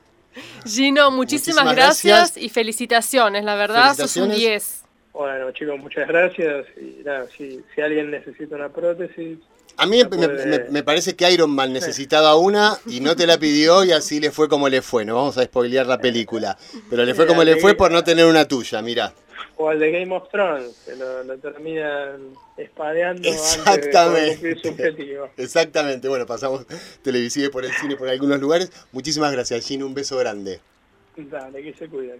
Gino, 0.65 1.11
muchísimas, 1.11 1.73
gracias. 1.75 2.37
y 2.37 2.49
felicitaciones, 2.49 3.43
la 3.43 3.55
verdad, 3.55 3.95
sos 3.95 4.15
un 4.17 4.31
10. 4.31 4.83
Bueno, 5.13 5.51
chicos, 5.51 5.79
muchas 5.79 6.07
gracias. 6.07 6.67
Y 6.77 7.03
nada, 7.03 7.27
si, 7.35 7.63
si 7.73 7.81
alguien 7.81 8.11
necesita 8.11 8.55
una 8.55 8.69
prótesis, 8.69 9.39
a 9.77 9.85
mí 9.85 10.01
me, 10.71 10.83
parece 10.83 11.15
que 11.15 11.31
Iron 11.31 11.51
Man 11.51 11.71
necesitaba 11.71 12.35
una 12.35 12.77
y 12.87 12.99
no 12.99 13.15
te 13.15 13.27
la 13.27 13.37
pidió 13.37 13.83
y 13.83 13.91
así 13.91 14.19
le 14.19 14.31
fue 14.31 14.49
como 14.49 14.69
le 14.69 14.81
fue. 14.81 15.05
No 15.05 15.15
vamos 15.15 15.37
a 15.37 15.43
spoilear 15.43 15.85
la 15.85 15.99
película. 15.99 16.57
Pero 16.89 17.05
le 17.05 17.13
fue 17.13 17.27
como 17.27 17.43
le 17.43 17.57
fue 17.57 17.75
por 17.75 17.91
no 17.91 18.03
tener 18.03 18.25
una 18.25 18.45
tuya, 18.45 18.81
mira. 18.81 19.13
O 19.55 19.69
al 19.69 19.79
de 19.79 19.91
Game 19.91 20.15
of 20.15 20.29
Thrones, 20.29 20.75
que 20.85 20.95
lo, 20.95 21.37
terminan 21.37 22.33
espadeando 22.57 23.27
Exactamente. 23.27 24.31
antes 24.31 24.41
de 24.41 24.55
su 24.55 24.69
objetivo. 24.69 25.29
Exactamente. 25.37 26.07
Bueno, 26.07 26.25
pasamos 26.25 26.65
televisivos 27.03 27.51
por 27.51 27.63
el 27.63 27.71
cine 27.73 27.95
por 27.95 28.09
algunos 28.09 28.39
lugares. 28.39 28.71
Muchísimas 28.91 29.31
gracias, 29.31 29.65
Gino. 29.65 29.85
Un 29.85 29.93
beso 29.93 30.17
grande. 30.17 30.59
Dale, 31.15 31.61
que 31.63 31.73
se 31.73 31.87
cuiden. 31.87 32.19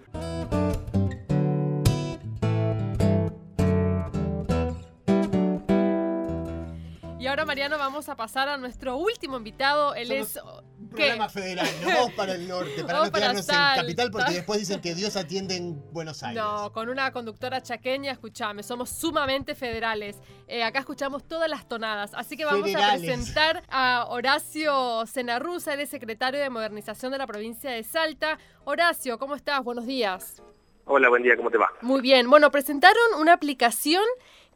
Y 7.27 7.29
ahora, 7.29 7.43
Mariano, 7.43 7.77
vamos 7.77 8.07
a 8.07 8.15
pasar 8.15 8.47
a 8.47 8.55
nuestro 8.55 8.95
último 8.95 9.35
invitado. 9.35 9.93
Él 9.95 10.13
es. 10.13 10.39
Un 10.79 10.87
programa 10.87 11.27
federal, 11.27 11.67
no 11.81 11.87
vamos 11.89 12.13
para 12.13 12.35
el 12.35 12.47
norte, 12.47 12.85
para 12.85 12.99
no 13.03 13.11
quedarnos 13.11 13.49
en 13.49 13.55
capital, 13.55 14.11
porque 14.11 14.33
después 14.35 14.59
dicen 14.59 14.79
que 14.79 14.95
Dios 14.95 15.17
atiende 15.17 15.57
en 15.57 15.91
Buenos 15.91 16.23
Aires. 16.23 16.41
No, 16.41 16.71
con 16.71 16.87
una 16.87 17.11
conductora 17.11 17.61
chaqueña, 17.61 18.13
escuchame, 18.13 18.63
somos 18.63 18.91
sumamente 18.91 19.55
federales. 19.55 20.21
Eh, 20.47 20.63
acá 20.63 20.79
escuchamos 20.79 21.27
todas 21.27 21.49
las 21.49 21.67
tonadas. 21.67 22.13
Así 22.13 22.37
que 22.37 22.45
vamos 22.45 22.73
a 22.73 22.95
presentar 22.95 23.61
a 23.67 24.05
Horacio 24.07 25.05
Senarruza, 25.05 25.73
él 25.73 25.81
es 25.81 25.89
secretario 25.89 26.39
de 26.39 26.49
Modernización 26.49 27.11
de 27.11 27.17
la 27.17 27.27
provincia 27.27 27.71
de 27.71 27.83
Salta. 27.83 28.39
Horacio, 28.63 29.19
¿cómo 29.19 29.35
estás? 29.35 29.61
Buenos 29.65 29.85
días. 29.85 30.41
Hola, 30.85 31.09
buen 31.09 31.21
día, 31.21 31.35
¿cómo 31.35 31.51
te 31.51 31.57
va? 31.57 31.69
Muy 31.81 31.99
bien. 31.99 32.29
Bueno, 32.29 32.49
presentaron 32.51 33.19
una 33.19 33.33
aplicación 33.33 34.05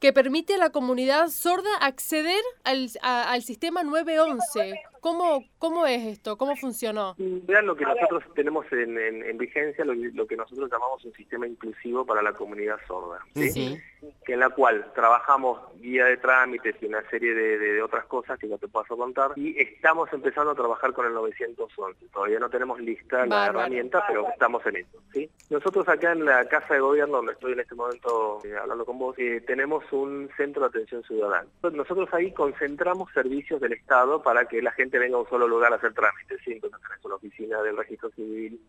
que 0.02 0.12
permite 0.12 0.56
a 0.56 0.58
la 0.58 0.72
comunidad 0.72 1.30
sorda 1.30 1.70
acceder 1.80 2.44
al, 2.64 2.90
al 3.04 3.44
sistema 3.44 3.84
911. 3.84 4.82
¿Cómo, 5.02 5.44
¿Cómo 5.58 5.88
es 5.88 6.06
esto? 6.06 6.38
¿Cómo 6.38 6.56
funcionó? 6.56 7.16
Vean 7.18 7.66
lo 7.66 7.76
que 7.76 7.86
nosotros 7.86 8.24
tenemos 8.36 8.68
en, 8.72 9.36
vigencia, 9.40 9.84
lo, 9.84 10.28
que 10.28 10.38
nosotros 10.38 10.70
llamamos 10.72 11.04
un 11.04 11.14
sistema 11.14 11.48
inclusivo 11.48 12.06
para 12.06 12.22
la 12.22 12.34
comunidad 12.34 12.78
sorda, 12.88 13.20
¿sí? 13.34 13.82
que 14.24 14.34
en 14.34 14.40
la 14.40 14.50
cual 14.50 14.92
trabajamos 14.94 15.60
guía 15.80 16.06
de 16.06 16.18
trámites 16.18 16.76
y 16.82 16.86
una 16.86 17.02
serie 17.10 17.34
de, 17.34 17.82
otras 17.82 18.06
cosas 18.06 18.38
que 18.38 18.46
no 18.46 18.60
te 18.60 18.68
paso 18.68 18.94
a 18.94 18.98
contar, 18.98 19.32
y 19.36 19.60
estamos 19.60 20.14
empezando 20.14 20.52
a 20.52 20.56
trabajar 20.56 20.94
con 20.94 21.08
el 21.08 21.14
911. 21.14 22.06
Todavía 22.14 22.38
no 22.38 22.50
tenemos 22.52 22.80
lista 22.80 23.26
la 23.26 23.48
herramienta, 23.48 24.04
pero 24.08 24.30
estamos 24.30 24.64
en 24.68 24.76
eso. 24.76 25.02
¿sí? 25.12 25.28
Nosotros 25.50 25.88
acá 25.90 26.12
en 26.12 26.26
la 26.26 26.48
Casa 26.48 26.76
de 26.76 26.80
Gobierno, 26.80 27.18
donde 27.18 27.34
estoy 27.34 27.54
en 27.54 27.62
este 27.62 27.74
momento 27.74 28.40
eh, 28.44 28.56
hablando 28.56 28.86
con 28.86 29.00
vos, 29.00 29.16
eh, 29.18 29.42
tenemos 29.48 29.84
un 29.92 30.30
centro 30.38 30.62
de 30.62 30.68
atención 30.68 31.04
ciudadana. 31.04 31.48
Nosotros 31.74 32.08
ahí 32.14 32.32
concentramos 32.32 33.12
servicios 33.14 33.60
del 33.60 33.74
Estado 33.74 34.22
para 34.22 34.46
que 34.46 34.62
la 34.62 34.72
gente 34.72 34.91
venga 35.00 35.18
a 35.18 35.22
un 35.22 35.30
solo 35.30 35.48
lugar 35.48 35.74
a 35.74 35.76
hacer 35.76 35.94
trámites. 35.94 36.40
¿sí? 36.44 36.54
Entonces 36.54 36.80
tenemos 36.82 37.06
una 37.06 37.16
oficina 37.16 37.62
del 37.62 37.78
registro 37.78 38.10
civil, 38.12 38.60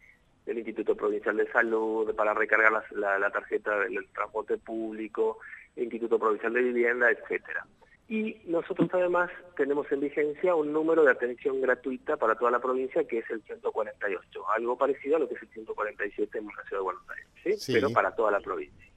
del 0.46 0.58
Instituto 0.58 0.96
Provincial 0.96 1.36
de 1.36 1.50
Salud, 1.52 2.14
para 2.14 2.34
recargar 2.34 2.72
la, 2.90 3.30
tarjeta 3.30 3.78
del 3.80 4.06
transporte 4.08 4.58
público, 4.58 5.38
el 5.76 5.84
Instituto 5.84 6.18
Provincial 6.18 6.52
de 6.52 6.62
Vivienda, 6.62 7.10
etcétera. 7.10 7.66
Y 8.08 8.36
nosotros 8.44 8.90
además 8.92 9.30
tenemos 9.56 9.90
en 9.90 10.00
vigencia 10.00 10.54
un 10.54 10.72
número 10.72 11.04
de 11.04 11.12
atención 11.12 11.60
gratuita 11.60 12.16
para 12.16 12.34
toda 12.34 12.50
la 12.50 12.60
provincia 12.60 13.04
que 13.04 13.18
es 13.18 13.30
el 13.30 13.40
148, 13.42 14.50
algo 14.50 14.76
parecido 14.76 15.16
a 15.16 15.18
lo 15.20 15.28
que 15.28 15.36
es 15.36 15.42
el 15.42 15.48
147 15.48 16.38
en 16.38 16.46
la 16.46 16.62
ciudad 16.64 16.80
de 16.80 16.84
Buenos 16.84 17.02
Aires, 17.08 17.62
¿sí? 17.62 17.72
pero 17.72 17.90
para 17.90 18.14
toda 18.14 18.32
la 18.32 18.40
provincia. 18.40 18.91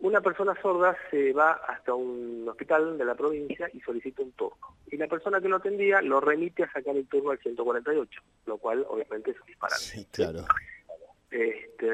Una 0.00 0.20
persona 0.20 0.54
sorda 0.60 0.96
se 1.10 1.32
va 1.32 1.52
hasta 1.52 1.94
un 1.94 2.46
hospital 2.48 2.98
de 2.98 3.04
la 3.04 3.14
provincia 3.14 3.68
y 3.72 3.80
solicita 3.80 4.22
un 4.22 4.32
turno. 4.32 4.76
Y 4.88 4.96
la 4.96 5.08
persona 5.08 5.40
que 5.40 5.48
lo 5.48 5.56
atendía 5.56 6.02
lo 6.02 6.20
remite 6.20 6.64
a 6.64 6.72
sacar 6.72 6.96
el 6.96 7.06
turno 7.06 7.30
al 7.30 7.38
148, 7.38 8.22
lo 8.46 8.58
cual 8.58 8.84
obviamente 8.88 9.30
es 9.30 9.40
un 9.40 9.46
disparate. 9.46 9.80
Sí, 9.80 10.06
claro. 10.12 10.44
Este, 11.30 11.90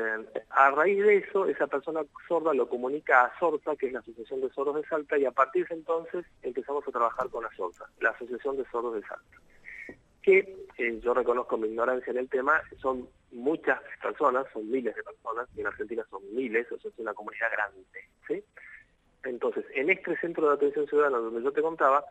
a 0.51 0.71
raíz 0.73 1.03
de 1.03 1.17
eso, 1.17 1.47
esa 1.47 1.67
persona 1.67 2.03
sorda 2.29 2.53
lo 2.53 2.69
comunica 2.69 3.25
a 3.25 3.38
SORSA, 3.38 3.77
que 3.77 3.87
es 3.87 3.93
la 3.93 4.01
Asociación 4.01 4.41
de 4.41 4.51
Sordos 4.51 4.77
de 4.77 4.85
Salta, 4.85 5.17
y 5.17 5.25
a 5.25 5.31
partir 5.31 5.67
de 5.69 5.75
entonces 5.77 6.27
empezamos 6.43 6.87
a 6.87 6.91
trabajar 6.91 7.29
con 7.31 7.43
la 7.43 7.51
SORSA, 7.57 7.87
la 8.01 8.11
Asociación 8.11 8.57
de 8.57 8.65
Sordos 8.71 8.95
de 8.95 9.03
Salta. 9.03 9.38
Que 10.23 10.67
eh, 10.79 11.01
yo 11.03 11.15
reconozco 11.15 11.57
mi 11.57 11.69
ignorancia 11.69 12.11
en 12.11 12.19
el 12.19 12.29
tema, 12.29 12.61
son 12.81 13.09
muchas 13.33 13.81
personas, 14.01 14.47
son 14.53 14.71
miles 14.71 14.95
de 14.95 15.03
personas, 15.03 15.49
y 15.57 15.61
en 15.61 15.67
Argentina 15.67 16.05
son 16.11 16.23
miles, 16.35 16.71
o 16.71 16.79
sea, 16.79 16.91
es 16.91 16.99
una 16.99 17.15
comunidad 17.15 17.51
grande. 17.51 17.83
¿sí? 18.29 18.45
Entonces, 19.25 19.65
en 19.75 19.91
este 19.91 20.17
centro 20.19 20.49
de 20.49 20.55
atención 20.55 20.87
ciudadana 20.87 21.19
donde 21.19 21.43
yo 21.43 21.53
te 21.53 21.63
contaba, 21.63 22.05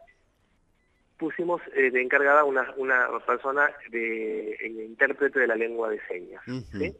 pusimos 1.17 1.61
eh, 1.75 1.91
de 1.91 2.01
encargada 2.01 2.43
una, 2.43 2.73
una 2.77 3.07
persona 3.25 3.69
de, 3.89 4.57
intérprete 4.87 5.39
de 5.39 5.47
la 5.47 5.55
lengua 5.55 5.89
de 5.89 6.01
señas. 6.07 6.43
¿sí? 6.45 6.95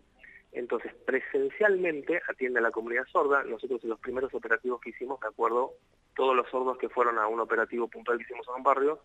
Entonces, 0.52 0.94
presencialmente 1.06 2.22
atiende 2.28 2.60
a 2.60 2.64
la 2.64 2.72
comunidad 2.72 3.06
sorda. 3.12 3.44
Nosotros 3.44 3.84
en 3.84 3.90
los 3.90 4.00
primeros 4.00 4.34
operativos 4.34 4.82
que 4.82 4.90
hicimos, 4.90 5.20
de 5.22 5.28
acuerdo, 5.28 5.74
todos 6.16 6.36
los 6.36 6.50
sordos 6.50 6.78
que 6.78 6.90
fueron 6.90 7.18
a 7.18 7.28
un 7.28 7.40
operativo 7.40 7.88
puntual 7.88 8.18
que 8.18 8.26
hicimos 8.26 8.48
en 8.50 8.56
un 8.56 8.64
barrio, 8.64 9.02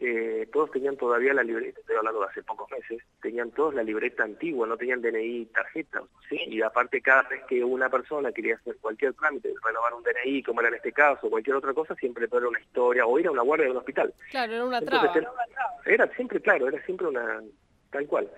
eh, 0.00 0.48
todos 0.52 0.70
tenían 0.70 0.96
todavía 0.96 1.34
la 1.34 1.42
libreta, 1.42 1.80
estoy 1.80 1.96
hablando 1.96 2.20
de 2.20 2.26
hace 2.26 2.42
pocos 2.42 2.70
meses, 2.70 3.02
tenían 3.20 3.50
todos 3.50 3.74
la 3.74 3.82
libreta 3.82 4.24
antigua, 4.24 4.66
no 4.66 4.76
tenían 4.76 5.02
DNI 5.02 5.46
tarjeta, 5.46 6.02
¿sí? 6.28 6.38
Y 6.46 6.62
aparte 6.62 7.00
cada 7.00 7.22
vez 7.28 7.42
que 7.48 7.64
una 7.64 7.88
persona 7.88 8.32
quería 8.32 8.56
hacer 8.56 8.76
cualquier 8.80 9.14
trámite, 9.14 9.52
renovar 9.64 9.94
un 9.94 10.02
DNI, 10.02 10.42
como 10.42 10.60
era 10.60 10.68
en 10.68 10.76
este 10.76 10.92
caso, 10.92 11.30
cualquier 11.30 11.56
otra 11.56 11.74
cosa, 11.74 11.94
siempre 11.96 12.28
era 12.30 12.48
una 12.48 12.60
historia, 12.60 13.06
o 13.06 13.18
ir 13.18 13.26
a 13.26 13.30
una 13.30 13.42
guardia 13.42 13.66
de 13.66 13.72
un 13.72 13.78
hospital. 13.78 14.14
Claro, 14.30 14.52
era 14.52 14.64
una 14.64 14.80
traba. 14.80 15.12
era 15.84 16.06
siempre, 16.14 16.40
claro, 16.40 16.68
era 16.68 16.80
siempre 16.84 17.06
una, 17.06 17.42
tal 17.90 18.06
cual. 18.06 18.30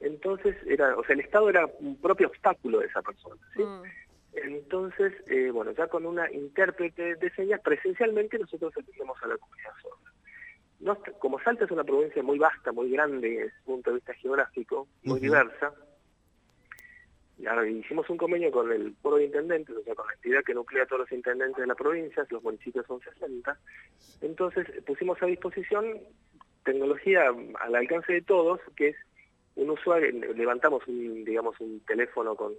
Entonces, 0.00 0.56
era, 0.66 0.94
o 0.96 1.04
sea, 1.04 1.14
el 1.14 1.20
Estado 1.20 1.48
era 1.48 1.66
un 1.80 1.96
propio 2.00 2.28
obstáculo 2.28 2.80
de 2.80 2.86
esa 2.86 3.02
persona. 3.02 3.40
Mm. 3.54 3.82
Entonces, 4.34 5.14
eh, 5.28 5.50
bueno, 5.50 5.72
ya 5.72 5.86
con 5.86 6.04
una 6.04 6.30
intérprete 6.30 7.16
de 7.16 7.30
señas, 7.30 7.60
presencialmente 7.62 8.38
nosotros 8.38 8.72
atendemos 8.76 9.16
a 9.22 9.28
la 9.28 9.38
comunidad 9.38 9.72
sorda. 9.80 10.12
No, 10.80 10.98
como 11.18 11.40
Salta 11.40 11.64
es 11.64 11.70
una 11.70 11.84
provincia 11.84 12.22
muy 12.22 12.38
vasta, 12.38 12.70
muy 12.72 12.90
grande 12.90 13.28
desde 13.28 13.44
el 13.44 13.52
punto 13.64 13.90
de 13.90 13.96
vista 13.96 14.14
geográfico, 14.14 14.86
muy 15.04 15.20
diversa, 15.20 15.72
y 17.38 17.68
hicimos 17.68 18.08
un 18.08 18.16
convenio 18.16 18.50
con 18.50 18.72
el 18.72 18.94
foro 19.02 19.16
de 19.16 19.24
intendentes, 19.24 19.76
o 19.76 19.82
sea, 19.82 19.94
con 19.94 20.06
la 20.06 20.14
entidad 20.14 20.42
que 20.42 20.54
nuclea 20.54 20.84
a 20.84 20.86
todos 20.86 21.00
los 21.00 21.12
intendentes 21.12 21.60
de 21.60 21.66
la 21.66 21.74
provincia, 21.74 22.26
los 22.30 22.42
municipios 22.42 22.86
son 22.86 23.00
60, 23.00 23.58
entonces 24.22 24.66
pusimos 24.86 25.22
a 25.22 25.26
disposición 25.26 25.98
tecnología 26.64 27.30
al 27.60 27.74
alcance 27.74 28.12
de 28.12 28.22
todos, 28.22 28.60
que 28.74 28.88
es 28.88 28.96
un 29.54 29.70
usuario, 29.70 30.10
levantamos 30.34 30.86
un, 30.86 31.24
digamos, 31.24 31.58
un 31.60 31.80
teléfono 31.80 32.34
con, 32.34 32.52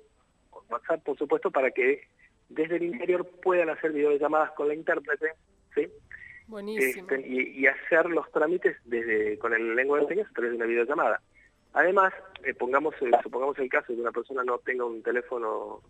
WhatsApp, 0.69 1.03
por 1.03 1.17
supuesto, 1.17 1.49
para 1.49 1.71
que 1.71 2.07
desde 2.49 2.77
el 2.77 2.83
interior 2.83 3.25
puedan 3.41 3.69
hacer 3.69 3.91
videollamadas 3.91 4.51
con 4.51 4.67
la 4.67 4.73
intérprete, 4.73 5.33
¿sí? 5.73 5.87
Buenísimo. 6.47 7.07
Este, 7.09 7.27
y, 7.27 7.67
hacer 7.67 8.05
los 8.07 8.31
trámites 8.31 8.77
desde 8.85 9.37
con 9.37 9.53
el 9.53 9.75
lengua 9.75 9.99
de 9.99 10.07
señas 10.07 10.27
a 10.29 10.33
través 10.33 10.51
de 10.51 10.57
una 10.57 10.65
videollamada. 10.65 11.21
Además, 11.73 12.13
eh, 12.43 12.53
pongamos, 12.53 12.95
eh, 13.01 13.11
supongamos 13.21 13.57
el 13.59 13.69
caso 13.69 13.87
de 13.89 13.95
que 13.95 14.01
una 14.01 14.11
persona 14.11 14.43
no 14.43 14.57
tenga 14.59 14.85
un 14.85 15.03
teléfono 15.03 15.81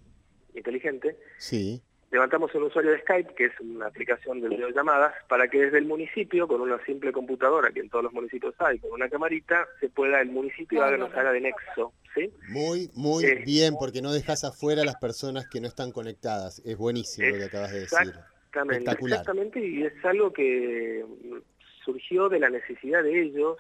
inteligente, 0.54 1.18
sí 1.38 1.82
levantamos 2.12 2.54
un 2.56 2.64
usuario 2.64 2.92
de 2.92 3.02
Skype, 3.02 3.36
que 3.36 3.46
es 3.46 3.60
una 3.60 3.88
aplicación 3.88 4.40
de 4.42 4.50
videollamadas, 4.50 5.14
para 5.28 5.48
que 5.48 5.60
desde 5.60 5.78
el 5.78 5.86
municipio, 5.86 6.48
con 6.48 6.62
una 6.62 6.84
simple 6.86 7.12
computadora, 7.12 7.72
que 7.72 7.82
en 7.82 7.90
todos 7.90 8.06
los 8.06 8.14
municipios 8.14 8.56
hay, 8.60 8.80
con 8.80 8.92
una 8.92 9.10
camarita, 9.10 9.68
se 9.80 9.90
pueda 9.90 10.22
el 10.22 10.30
municipio 10.30 10.84
haga, 10.84 10.98
nos 10.98 11.14
haga 11.14 11.32
de 11.32 11.42
nexo. 11.42 11.94
¿sí? 12.16 12.32
Muy, 12.50 12.90
muy 12.94 13.26
eh, 13.26 13.44
bien, 13.46 13.76
porque 13.78 14.02
no 14.02 14.14
dejas 14.14 14.44
afuera 14.44 14.84
a 14.84 14.86
las 14.86 14.98
personas 14.98 15.48
que 15.48 15.60
no 15.60 15.68
están 15.68 15.92
conectadas. 15.92 16.62
Es 16.66 16.78
buenísimo 16.78 17.28
lo 17.28 17.38
que 17.38 17.44
acabas 17.44 17.72
de 17.72 17.80
decir. 17.82 18.14
Exactamente, 18.62 18.92
exactamente, 18.92 19.66
y 19.66 19.84
es 19.84 20.06
algo 20.06 20.32
que 20.34 21.06
surgió 21.84 22.30
de 22.30 22.40
la 22.40 22.50
necesidad 22.50 23.04
de 23.04 23.22
ellos, 23.22 23.58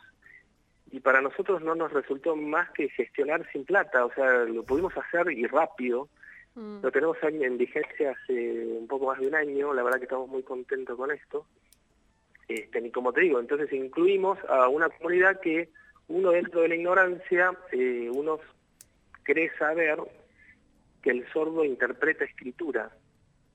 y 0.91 0.99
para 0.99 1.21
nosotros 1.21 1.61
no 1.61 1.75
nos 1.75 1.91
resultó 1.91 2.35
más 2.35 2.69
que 2.71 2.89
gestionar 2.89 3.45
sin 3.51 3.65
plata, 3.65 4.05
o 4.05 4.13
sea, 4.13 4.45
lo 4.45 4.63
pudimos 4.63 4.95
hacer 4.97 5.31
y 5.31 5.45
rápido, 5.45 6.09
Mm. 6.57 6.81
Lo 6.81 6.91
tenemos 6.91 7.17
en 7.21 7.57
vigencia 7.57 8.11
hace 8.11 8.65
un 8.79 8.87
poco 8.87 9.05
más 9.05 9.19
de 9.19 9.27
un 9.27 9.35
año, 9.35 9.73
la 9.75 9.83
verdad 9.83 9.99
que 9.99 10.05
estamos 10.05 10.27
muy 10.27 10.41
contentos 10.41 10.97
con 10.97 11.11
esto. 11.11 11.45
Este, 12.47 12.79
y 12.79 12.89
como 12.89 13.13
te 13.13 13.21
digo, 13.21 13.39
entonces 13.39 13.71
incluimos 13.71 14.39
a 14.49 14.67
una 14.67 14.89
comunidad 14.89 15.39
que 15.39 15.69
uno 16.07 16.31
dentro 16.31 16.61
de 16.61 16.69
la 16.69 16.75
ignorancia, 16.75 17.51
eh, 17.71 18.09
uno 18.11 18.39
cree 19.21 19.51
saber 19.59 19.99
que 21.03 21.11
el 21.11 21.31
sordo 21.31 21.63
interpreta 21.63 22.25
escritura, 22.25 22.89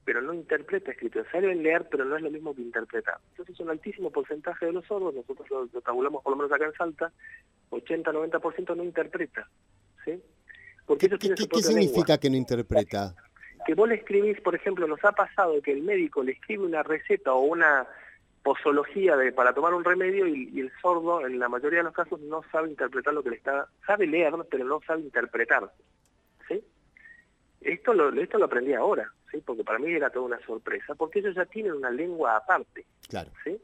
pero 0.05 0.21
no 0.21 0.35
interpreta 0.35 0.91
escritura. 0.91 1.25
Saben 1.31 1.63
leer, 1.63 1.87
pero 1.91 2.05
no 2.05 2.17
es 2.17 2.23
lo 2.23 2.31
mismo 2.31 2.55
que 2.55 2.63
interpretar. 2.63 3.19
Entonces 3.31 3.59
un 3.61 3.71
altísimo 3.71 4.11
porcentaje 4.11 4.67
de 4.67 4.73
los 4.73 4.85
sordos, 4.87 5.15
nosotros 5.15 5.49
lo, 5.51 5.69
lo 5.73 5.81
tabulamos 5.81 6.23
por 6.23 6.33
lo 6.33 6.37
menos 6.37 6.53
acá 6.53 6.67
en 6.67 6.73
Salta, 6.73 7.13
80-90% 7.71 8.77
no 8.77 8.85
interpreta. 8.85 9.49
¿sí? 10.05 10.21
¿Qué, 10.99 11.63
significa 11.63 12.19
que 12.19 12.31
no 12.31 12.37
interpreta? 12.37 13.15
Que 13.65 13.75
vos 13.75 13.89
le 13.89 13.97
escribís, 13.97 14.41
por 14.41 14.55
ejemplo, 14.55 14.87
nos 14.87 15.05
ha 15.05 15.13
pasado 15.13 15.61
que 15.63 15.73
el 15.73 15.83
médico 15.83 16.23
le 16.23 16.33
escribe 16.33 16.65
una 16.65 16.83
receta 16.83 17.33
o 17.33 17.43
una 17.43 17.87
posología 18.43 19.17
de, 19.17 19.33
para 19.33 19.55
tomar 19.55 19.73
un 19.73 19.85
remedio 19.85 20.27
y, 20.27 20.61
el 20.61 20.73
sordo 20.81 21.25
en 21.25 21.39
la 21.39 21.49
mayoría 21.49 21.79
de 21.79 21.85
los 21.85 21.95
casos 21.95 22.21
no 22.21 22.43
sabe 22.51 22.71
interpretar 22.71 23.15
lo 23.15 23.23
que 23.23 23.31
le 23.31 23.37
está, 23.37 23.69
sabe 23.87 24.07
leer 24.07 24.35
pero 24.51 24.65
no 24.65 24.81
sabe 24.85 25.03
interpretar. 25.03 25.71
Esto 27.65 27.95
lo, 27.95 28.13
esto 28.21 28.39
lo 28.39 28.47
aprendí 28.47 28.75
ahora, 28.75 29.13
¿sí? 29.31 29.43
Porque 29.45 29.65
para 29.65 29.79
mí 29.79 29.93
era 29.93 30.11
toda 30.11 30.27
una 30.27 30.41
sorpresa, 30.41 30.95
porque 30.95 31.21
ellos 31.21 31.35
ya 31.35 31.45
tienen 31.47 31.73
una 31.73 31.91
lengua 31.91 32.37
aparte, 32.37 32.85
claro. 33.09 33.31
¿sí? 33.45 33.61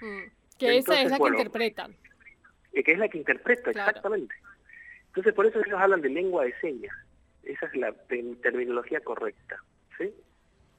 Mm. 0.00 0.30
Que 0.58 0.78
esa 0.78 1.00
es 1.00 1.10
la 1.10 1.18
que 1.18 1.28
interpretan. 1.28 1.94
Que 2.72 2.92
es 2.92 2.98
la 2.98 3.08
que 3.08 3.18
interpreta, 3.18 3.70
exactamente. 3.70 4.34
Entonces, 5.08 5.32
por 5.34 5.46
eso 5.46 5.60
ellos 5.64 5.80
hablan 5.80 6.00
de 6.00 6.10
lengua 6.10 6.44
de 6.44 6.54
señas. 6.60 6.94
Esa 7.42 7.66
es 7.66 7.76
la 7.76 7.92
terminología 8.42 9.00
correcta. 9.00 9.62
¿sí? 9.96 10.12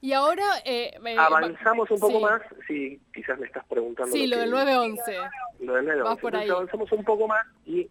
Y 0.02 0.14
ahora... 0.14 0.46
Eh, 0.64 0.94
avanzamos 1.18 1.90
un 1.92 2.00
poco 2.00 2.20
más, 2.22 2.42
si 2.68 3.02
quizás 3.14 3.38
me 3.40 3.48
estás 3.48 3.66
preguntando. 3.66 4.12
Sí, 4.12 4.28
lo, 4.28 4.38
del 4.38 4.52
911. 4.52 5.18
Lo 5.60 5.74
del 5.76 5.86
911. 5.86 6.52
avanzamos 6.52 6.92
un 6.92 7.04
poco 7.04 7.28
más 7.28 7.46
y 7.66 7.90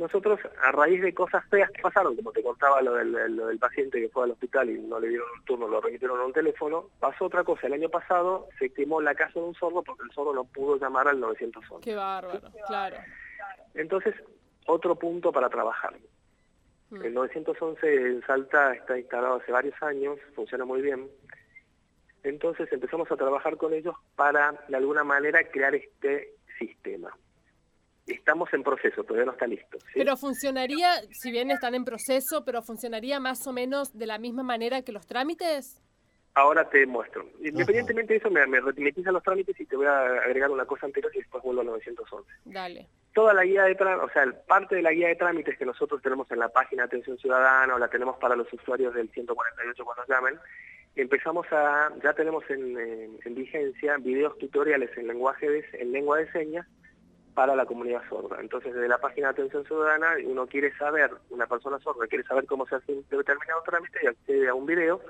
nosotros, 0.00 0.40
a 0.62 0.72
raíz 0.72 1.02
de 1.02 1.12
cosas 1.12 1.44
feas 1.50 1.70
que 1.70 1.82
pasaron, 1.82 2.16
como 2.16 2.32
te 2.32 2.42
contaba 2.42 2.80
lo 2.80 2.94
del, 2.94 3.12
lo 3.12 3.46
del 3.46 3.58
paciente 3.58 4.00
que 4.00 4.08
fue 4.08 4.24
al 4.24 4.30
hospital 4.30 4.70
y 4.70 4.78
no 4.80 4.98
le 4.98 5.08
dieron 5.08 5.28
un 5.38 5.44
turno, 5.44 5.68
lo 5.68 5.80
remitieron 5.80 6.18
a 6.18 6.24
un 6.24 6.32
teléfono, 6.32 6.86
pasó 6.98 7.26
otra 7.26 7.44
cosa. 7.44 7.66
El 7.66 7.74
año 7.74 7.90
pasado 7.90 8.48
se 8.58 8.72
quemó 8.72 9.02
la 9.02 9.14
casa 9.14 9.38
de 9.38 9.46
un 9.46 9.54
sordo 9.54 9.82
porque 9.82 10.04
el 10.04 10.10
sordo 10.12 10.32
no 10.32 10.44
pudo 10.44 10.78
llamar 10.78 11.06
al 11.06 11.20
911. 11.20 11.84
Qué 11.84 11.94
bárbaro, 11.94 12.40
claro. 12.66 12.96
Entonces, 13.74 14.14
otro 14.66 14.96
punto 14.96 15.32
para 15.32 15.50
trabajar. 15.50 15.94
Mm. 16.88 17.02
El 17.02 17.14
911 17.14 17.94
en 17.94 18.22
Salta 18.26 18.72
está 18.72 18.98
instalado 18.98 19.36
hace 19.36 19.52
varios 19.52 19.80
años, 19.82 20.18
funciona 20.34 20.64
muy 20.64 20.80
bien. 20.80 21.08
Entonces 22.22 22.72
empezamos 22.72 23.10
a 23.12 23.16
trabajar 23.16 23.58
con 23.58 23.74
ellos 23.74 23.94
para, 24.16 24.64
de 24.68 24.76
alguna 24.76 25.04
manera, 25.04 25.42
crear 25.50 25.74
este 25.74 26.34
sistema. 26.58 27.14
Estamos 28.14 28.52
en 28.52 28.62
proceso, 28.62 29.04
todavía 29.04 29.26
no 29.26 29.32
está 29.32 29.46
listo. 29.46 29.78
Pero 29.94 30.16
funcionaría, 30.16 31.02
si 31.12 31.30
bien 31.30 31.50
están 31.50 31.74
en 31.74 31.84
proceso, 31.84 32.44
pero 32.44 32.62
funcionaría 32.62 33.20
más 33.20 33.46
o 33.46 33.52
menos 33.52 33.96
de 33.96 34.06
la 34.06 34.18
misma 34.18 34.42
manera 34.42 34.82
que 34.82 34.92
los 34.92 35.06
trámites. 35.06 35.80
Ahora 36.34 36.68
te 36.68 36.86
muestro. 36.86 37.26
Independientemente 37.42 38.14
de 38.14 38.18
eso, 38.18 38.30
me, 38.30 38.46
me 38.46 38.58
a 38.58 39.12
los 39.12 39.22
trámites 39.22 39.58
y 39.58 39.66
te 39.66 39.76
voy 39.76 39.86
a 39.86 40.00
agregar 40.00 40.50
una 40.50 40.64
cosa 40.64 40.86
anterior 40.86 41.10
y 41.14 41.18
después 41.18 41.42
vuelvo 41.42 41.62
a 41.62 41.64
911. 41.64 42.30
Dale. 42.44 42.86
Toda 43.12 43.34
la 43.34 43.44
guía 43.44 43.64
de 43.64 43.74
trámites, 43.74 44.08
o 44.08 44.12
sea, 44.12 44.46
parte 44.46 44.76
de 44.76 44.82
la 44.82 44.92
guía 44.92 45.08
de 45.08 45.16
trámites 45.16 45.58
que 45.58 45.66
nosotros 45.66 46.00
tenemos 46.00 46.30
en 46.30 46.38
la 46.38 46.48
página 46.48 46.82
de 46.82 46.86
Atención 46.86 47.18
Ciudadana 47.18 47.74
o 47.74 47.78
la 47.78 47.88
tenemos 47.88 48.16
para 48.18 48.36
los 48.36 48.50
usuarios 48.52 48.94
del 48.94 49.10
148 49.10 49.84
cuando 49.84 50.04
llamen, 50.08 50.38
empezamos 50.94 51.46
a, 51.50 51.92
ya 52.02 52.12
tenemos 52.12 52.44
en, 52.48 53.18
vigencia 53.34 53.96
videos 53.98 54.38
tutoriales 54.38 54.96
en 54.96 55.08
lenguaje 55.08 55.48
de, 55.48 55.64
en 55.72 55.92
lengua 55.92 56.18
de 56.18 56.30
señas 56.30 56.66
para 57.34 57.54
la 57.54 57.66
comunidad 57.66 58.02
sorda. 58.08 58.38
Entonces, 58.40 58.74
desde 58.74 58.88
la 58.88 58.98
página 58.98 59.28
de 59.28 59.32
Atención 59.32 59.64
Ciudadana, 59.64 60.14
uno 60.24 60.46
quiere 60.46 60.76
saber, 60.76 61.10
una 61.30 61.46
persona 61.46 61.78
sorda 61.78 62.06
quiere 62.06 62.24
saber 62.24 62.46
cómo 62.46 62.66
se 62.66 62.76
hace 62.76 62.92
un 62.92 63.04
determinado 63.08 63.62
trámite 63.64 63.98
y 64.02 64.06
accede 64.06 64.48
a 64.48 64.54
un 64.54 64.66
video 64.66 65.00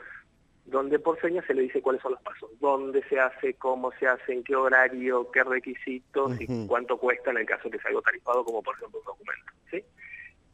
donde 0.67 0.99
por 0.99 1.21
señas 1.21 1.45
se 1.47 1.55
le 1.55 1.63
dice 1.63 1.83
cuáles 1.83 2.01
son 2.01 2.13
los 2.13 2.23
pasos, 2.23 2.49
dónde 2.61 3.03
se 3.09 3.19
hace, 3.19 3.55
cómo 3.55 3.91
se 3.99 4.07
hace, 4.07 4.33
en 4.33 4.45
qué 4.45 4.55
horario, 4.55 5.31
qué 5.33 5.43
requisitos 5.43 6.41
y 6.41 6.67
cuánto 6.67 6.97
cuesta 6.97 7.31
en 7.31 7.39
el 7.39 7.47
caso 7.47 7.69
que 7.71 7.79
sea 7.79 7.89
algo 7.89 8.03
tarifado, 8.03 8.45
como 8.45 8.63
por 8.63 8.77
ejemplo 8.77 9.01
un 9.01 9.07
documento. 9.07 9.53
¿sí? 9.71 9.85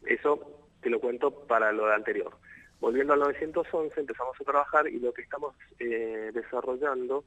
Eso 0.07 0.41
te 0.81 0.89
lo 0.89 1.01
cuento 1.01 1.31
para 1.47 1.71
lo 1.73 1.87
de 1.87 1.95
anterior. 1.95 2.33
Volviendo 2.81 3.13
al 3.13 3.21
911, 3.21 4.01
empezamos 4.01 4.41
a 4.41 4.45
trabajar 4.45 4.89
y 4.89 4.99
lo 4.99 5.13
que 5.13 5.23
estamos 5.23 5.55
eh, 5.79 6.31
desarrollando 6.33 7.25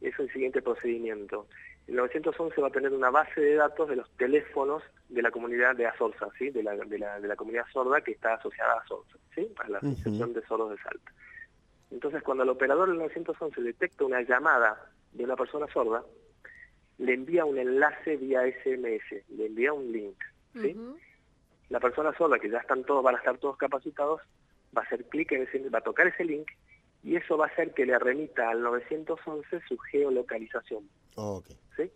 es 0.00 0.16
el 0.18 0.30
siguiente 0.32 0.62
procedimiento. 0.62 1.46
El 1.88 1.96
911 1.96 2.60
va 2.60 2.68
a 2.68 2.70
tener 2.70 2.92
una 2.92 3.10
base 3.10 3.40
de 3.40 3.54
datos 3.54 3.88
de 3.88 3.96
los 3.96 4.10
teléfonos 4.16 4.82
de 5.08 5.22
la 5.22 5.30
comunidad 5.30 5.74
de 5.74 5.86
Azorza, 5.86 6.28
¿sí? 6.38 6.50
de, 6.50 6.62
la, 6.62 6.76
de, 6.76 6.98
la, 6.98 7.18
de 7.18 7.26
la 7.26 7.34
comunidad 7.34 7.64
sorda 7.72 8.02
que 8.02 8.12
está 8.12 8.34
asociada 8.34 8.74
a 8.74 8.80
Azorza, 8.80 9.16
¿sí? 9.34 9.50
a 9.56 9.68
la 9.70 9.78
Asociación 9.78 10.34
de 10.34 10.42
Sordos 10.42 10.70
de 10.70 10.82
Salta. 10.82 11.12
Entonces, 11.90 12.22
cuando 12.22 12.44
el 12.44 12.50
operador 12.50 12.88
del 12.88 12.98
911 12.98 13.62
detecta 13.62 14.04
una 14.04 14.20
llamada 14.20 14.92
de 15.12 15.24
una 15.24 15.34
persona 15.34 15.66
sorda, 15.72 16.02
le 16.98 17.14
envía 17.14 17.46
un 17.46 17.56
enlace 17.56 18.16
vía 18.16 18.42
SMS, 18.42 19.24
le 19.30 19.46
envía 19.46 19.72
un 19.72 19.90
link. 19.90 20.16
¿sí? 20.52 20.76
La 21.70 21.80
persona 21.80 22.12
sorda, 22.18 22.38
que 22.38 22.50
ya 22.50 22.58
están 22.58 22.84
todos, 22.84 23.02
van 23.02 23.14
a 23.14 23.18
estar 23.18 23.38
todos 23.38 23.56
capacitados, 23.56 24.20
va 24.76 24.82
a 24.82 24.84
hacer 24.84 25.04
clic 25.06 25.32
en 25.32 25.44
ese, 25.44 25.70
va 25.70 25.78
a 25.78 25.82
tocar 25.82 26.06
ese 26.06 26.24
link 26.24 26.50
y 27.02 27.16
eso 27.16 27.38
va 27.38 27.46
a 27.46 27.48
hacer 27.48 27.72
que 27.72 27.86
le 27.86 27.98
remita 27.98 28.50
al 28.50 28.60
911 28.60 29.60
su 29.66 29.78
geolocalización. 29.78 30.84
¿Sí? 31.76 31.90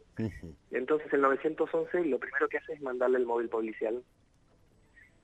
Entonces 0.71 1.13
el 1.13 1.21
911 1.21 2.05
lo 2.05 2.19
primero 2.19 2.49
que 2.49 2.59
hace 2.59 2.75
es 2.75 2.83
mandarle 2.83 3.19
el 3.19 3.27
móvil 3.27 3.49
policial. 3.49 4.03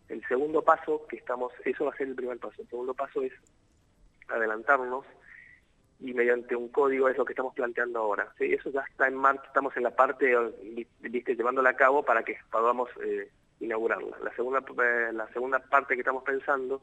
El 0.08 0.26
segundo 0.26 0.62
paso 0.62 1.06
que 1.06 1.16
estamos, 1.16 1.52
eso 1.64 1.84
va 1.84 1.92
a 1.92 1.96
ser 1.96 2.08
el 2.08 2.14
primer 2.14 2.38
paso. 2.38 2.62
El 2.62 2.68
segundo 2.68 2.94
paso 2.94 3.22
es 3.22 3.32
adelantarnos 4.28 5.04
y 6.00 6.14
mediante 6.14 6.54
un 6.54 6.68
código 6.68 7.08
es 7.08 7.18
lo 7.18 7.24
que 7.24 7.32
estamos 7.32 7.54
planteando 7.54 7.98
ahora. 7.98 8.32
¿sí? 8.38 8.52
Eso 8.52 8.70
ya 8.70 8.80
está 8.88 9.08
en 9.08 9.16
marcha, 9.16 9.46
estamos 9.46 9.76
en 9.76 9.82
la 9.82 9.94
parte, 9.94 10.34
viste, 11.00 11.34
llevándola 11.34 11.70
a 11.70 11.76
cabo 11.76 12.04
para 12.04 12.22
que 12.22 12.38
podamos 12.50 12.88
eh, 13.02 13.30
inaugurarla. 13.60 14.16
La 14.22 14.34
segunda, 14.34 14.60
eh, 14.60 15.10
la 15.12 15.28
segunda 15.32 15.58
parte 15.58 15.94
que 15.94 16.00
estamos 16.00 16.22
pensando 16.22 16.82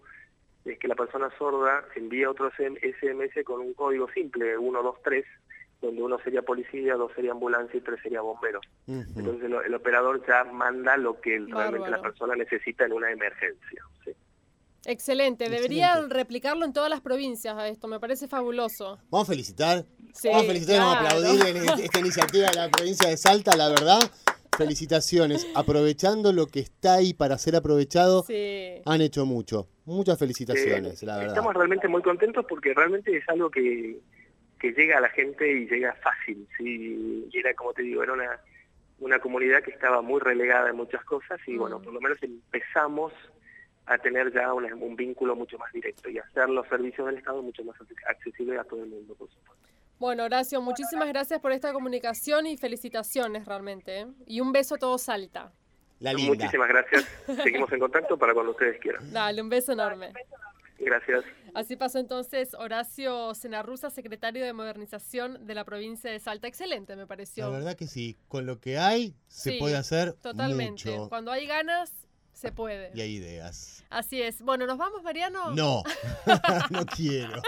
es 0.66 0.78
que 0.80 0.88
la 0.88 0.96
persona 0.96 1.30
sorda 1.38 1.86
envía 1.96 2.30
otro 2.30 2.52
SMS 2.52 3.44
con 3.46 3.62
un 3.62 3.74
código 3.74 4.10
simple, 4.12 4.58
1, 4.58 4.84
2, 4.84 4.96
3, 5.04 5.26
donde 5.86 6.02
uno 6.02 6.20
sería 6.24 6.42
policía, 6.42 6.96
dos 6.96 7.12
sería 7.16 7.32
ambulancia 7.32 7.78
y 7.78 7.82
tres 7.82 8.00
sería 8.02 8.22
bombero. 8.22 8.60
Entonces 8.88 9.44
el, 9.44 9.74
operador 9.74 10.26
ya 10.28 10.44
manda 10.46 10.98
lo 10.98 11.20
que 11.20 11.40
realmente 11.40 11.90
la 11.90 12.02
persona 12.02 12.36
necesita 12.36 12.86
en 12.86 12.94
una 12.94 13.12
emergencia. 13.12 13.84
Excelente, 14.86 15.50
deberían 15.50 16.12
replicarlo 16.12 16.64
en 16.64 16.72
todas 16.72 16.92
las 16.92 17.02
provincias 17.02 17.58
a 17.58 17.68
esto, 17.68 17.88
me 17.88 18.00
parece 18.00 18.28
fabuloso. 18.28 19.00
Vamos 19.10 19.28
a 19.28 19.32
felicitar, 19.32 19.86
vamos 20.24 20.44
a 20.44 20.46
felicitar, 20.46 20.80
vamos 20.80 20.96
a 20.96 21.00
aplaudir 21.00 21.56
en 21.56 21.80
esta 21.80 22.00
iniciativa 22.00 22.48
de 22.50 22.56
la 22.56 22.70
provincia 22.70 23.10
de 23.10 23.18
Salta, 23.18 23.56
la 23.56 23.70
verdad. 23.70 24.00
Felicitaciones, 24.56 25.46
aprovechando 25.54 26.32
lo 26.32 26.48
que 26.48 26.62
está 26.62 26.94
ahí 26.94 27.14
para 27.14 27.38
ser 27.38 27.56
aprovechado, 27.56 28.24
han 28.86 29.02
hecho 29.02 29.26
mucho. 29.26 29.68
Muchas 29.86 30.18
felicitaciones, 30.18 31.04
la 31.04 31.18
verdad. 31.18 31.34
Estamos 31.34 31.54
realmente 31.54 31.88
muy 31.88 32.02
contentos 32.02 32.46
porque 32.48 32.74
realmente 32.74 33.18
es 33.18 33.28
algo 33.28 33.50
que, 33.50 34.00
que 34.66 34.82
llega 34.82 34.98
a 34.98 35.02
la 35.02 35.10
gente 35.10 35.48
y 35.48 35.68
llega 35.68 35.94
fácil, 36.02 36.48
¿sí? 36.58 37.28
Y 37.32 37.38
era, 37.38 37.54
como 37.54 37.72
te 37.74 37.84
digo, 37.84 38.02
era 38.02 38.14
una, 38.14 38.40
una 39.00 39.20
comunidad 39.20 39.62
que 39.62 39.70
estaba 39.70 40.02
muy 40.02 40.20
relegada 40.20 40.70
en 40.70 40.76
muchas 40.76 41.04
cosas 41.06 41.40
y 41.46 41.56
bueno, 41.56 41.78
mm. 41.78 41.84
por 41.84 41.94
lo 41.94 42.02
menos 42.02 42.18
empezamos 42.24 43.14
a 43.86 44.00
tener 44.00 44.34
ya 44.34 44.52
un 44.52 44.96
vínculo 44.96 45.36
mucho 45.36 45.60
más 45.60 45.72
directo 45.72 46.10
y 46.10 46.18
hacer 46.18 46.50
los 46.50 46.68
servicios 46.68 47.06
del 47.06 47.18
Estado 47.18 47.44
mucho 47.44 47.64
más 47.64 47.76
accesibles 48.08 48.60
a 48.60 48.64
todo 48.64 48.84
el 48.84 48.90
mundo, 48.90 49.14
por 49.14 49.30
supuesto. 49.30 49.68
Bueno, 50.00 50.24
Horacio, 50.24 50.60
muchísimas 50.62 51.08
gracias 51.10 51.40
por 51.40 51.52
esta 51.52 51.72
comunicación 51.72 52.48
y 52.48 52.58
felicitaciones 52.58 53.46
realmente. 53.46 54.00
¿eh? 54.00 54.08
Y 54.26 54.42
un 54.42 54.52
beso 54.52 54.76
a 54.76 54.78
todos 54.80 55.04
Salta. 55.04 55.54
La 56.00 56.14
Muchísimas 56.14 56.68
gracias. 56.68 57.06
Seguimos 57.44 57.72
en 57.72 57.80
contacto 57.80 58.18
para 58.18 58.34
cuando 58.34 58.52
ustedes 58.52 58.80
quieran. 58.80 59.14
Dale, 59.14 59.42
un 59.42 59.50
beso 59.50 59.74
enorme. 59.74 60.12
Gracias. 60.80 61.24
Así 61.54 61.76
pasó 61.76 62.00
entonces 62.00 62.54
Horacio 62.54 63.34
Senarruza, 63.34 63.90
secretario 63.90 64.44
de 64.44 64.54
Modernización 64.54 65.46
de 65.46 65.56
la 65.56 65.64
provincia 65.64 66.12
de 66.12 66.20
Salta. 66.20 66.48
Excelente, 66.48 66.96
me 66.96 67.08
pareció. 67.08 67.46
La 67.46 67.50
verdad 67.50 67.76
que 67.76 67.88
sí, 67.88 68.18
con 68.28 68.46
lo 68.46 68.60
que 68.60 68.78
hay 68.78 69.16
se 69.28 69.54
puede 69.54 69.78
hacer 69.78 70.14
totalmente. 70.14 70.98
Cuando 71.10 71.32
hay 71.32 71.46
ganas 71.46 72.06
se 72.34 72.52
puede. 72.52 72.92
Y 72.94 73.02
hay 73.02 73.16
ideas. 73.16 73.86
Así 73.90 74.22
es. 74.22 74.42
Bueno, 74.42 74.68
¿nos 74.68 74.78
vamos, 74.78 75.02
Mariano? 75.04 75.56
No, 75.56 75.84
no 76.70 76.86
quiero. 76.86 77.42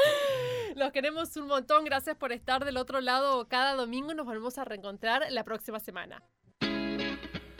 Los 0.75 0.91
queremos 0.91 1.35
un 1.35 1.47
montón. 1.47 1.83
Gracias 1.83 2.15
por 2.15 2.31
estar 2.31 2.63
del 2.63 2.77
otro 2.77 3.01
lado 3.01 3.47
cada 3.49 3.73
domingo. 3.73 4.13
Nos 4.13 4.25
volvemos 4.25 4.57
a 4.57 4.63
reencontrar 4.63 5.23
la 5.31 5.43
próxima 5.43 5.79
semana. 5.79 6.23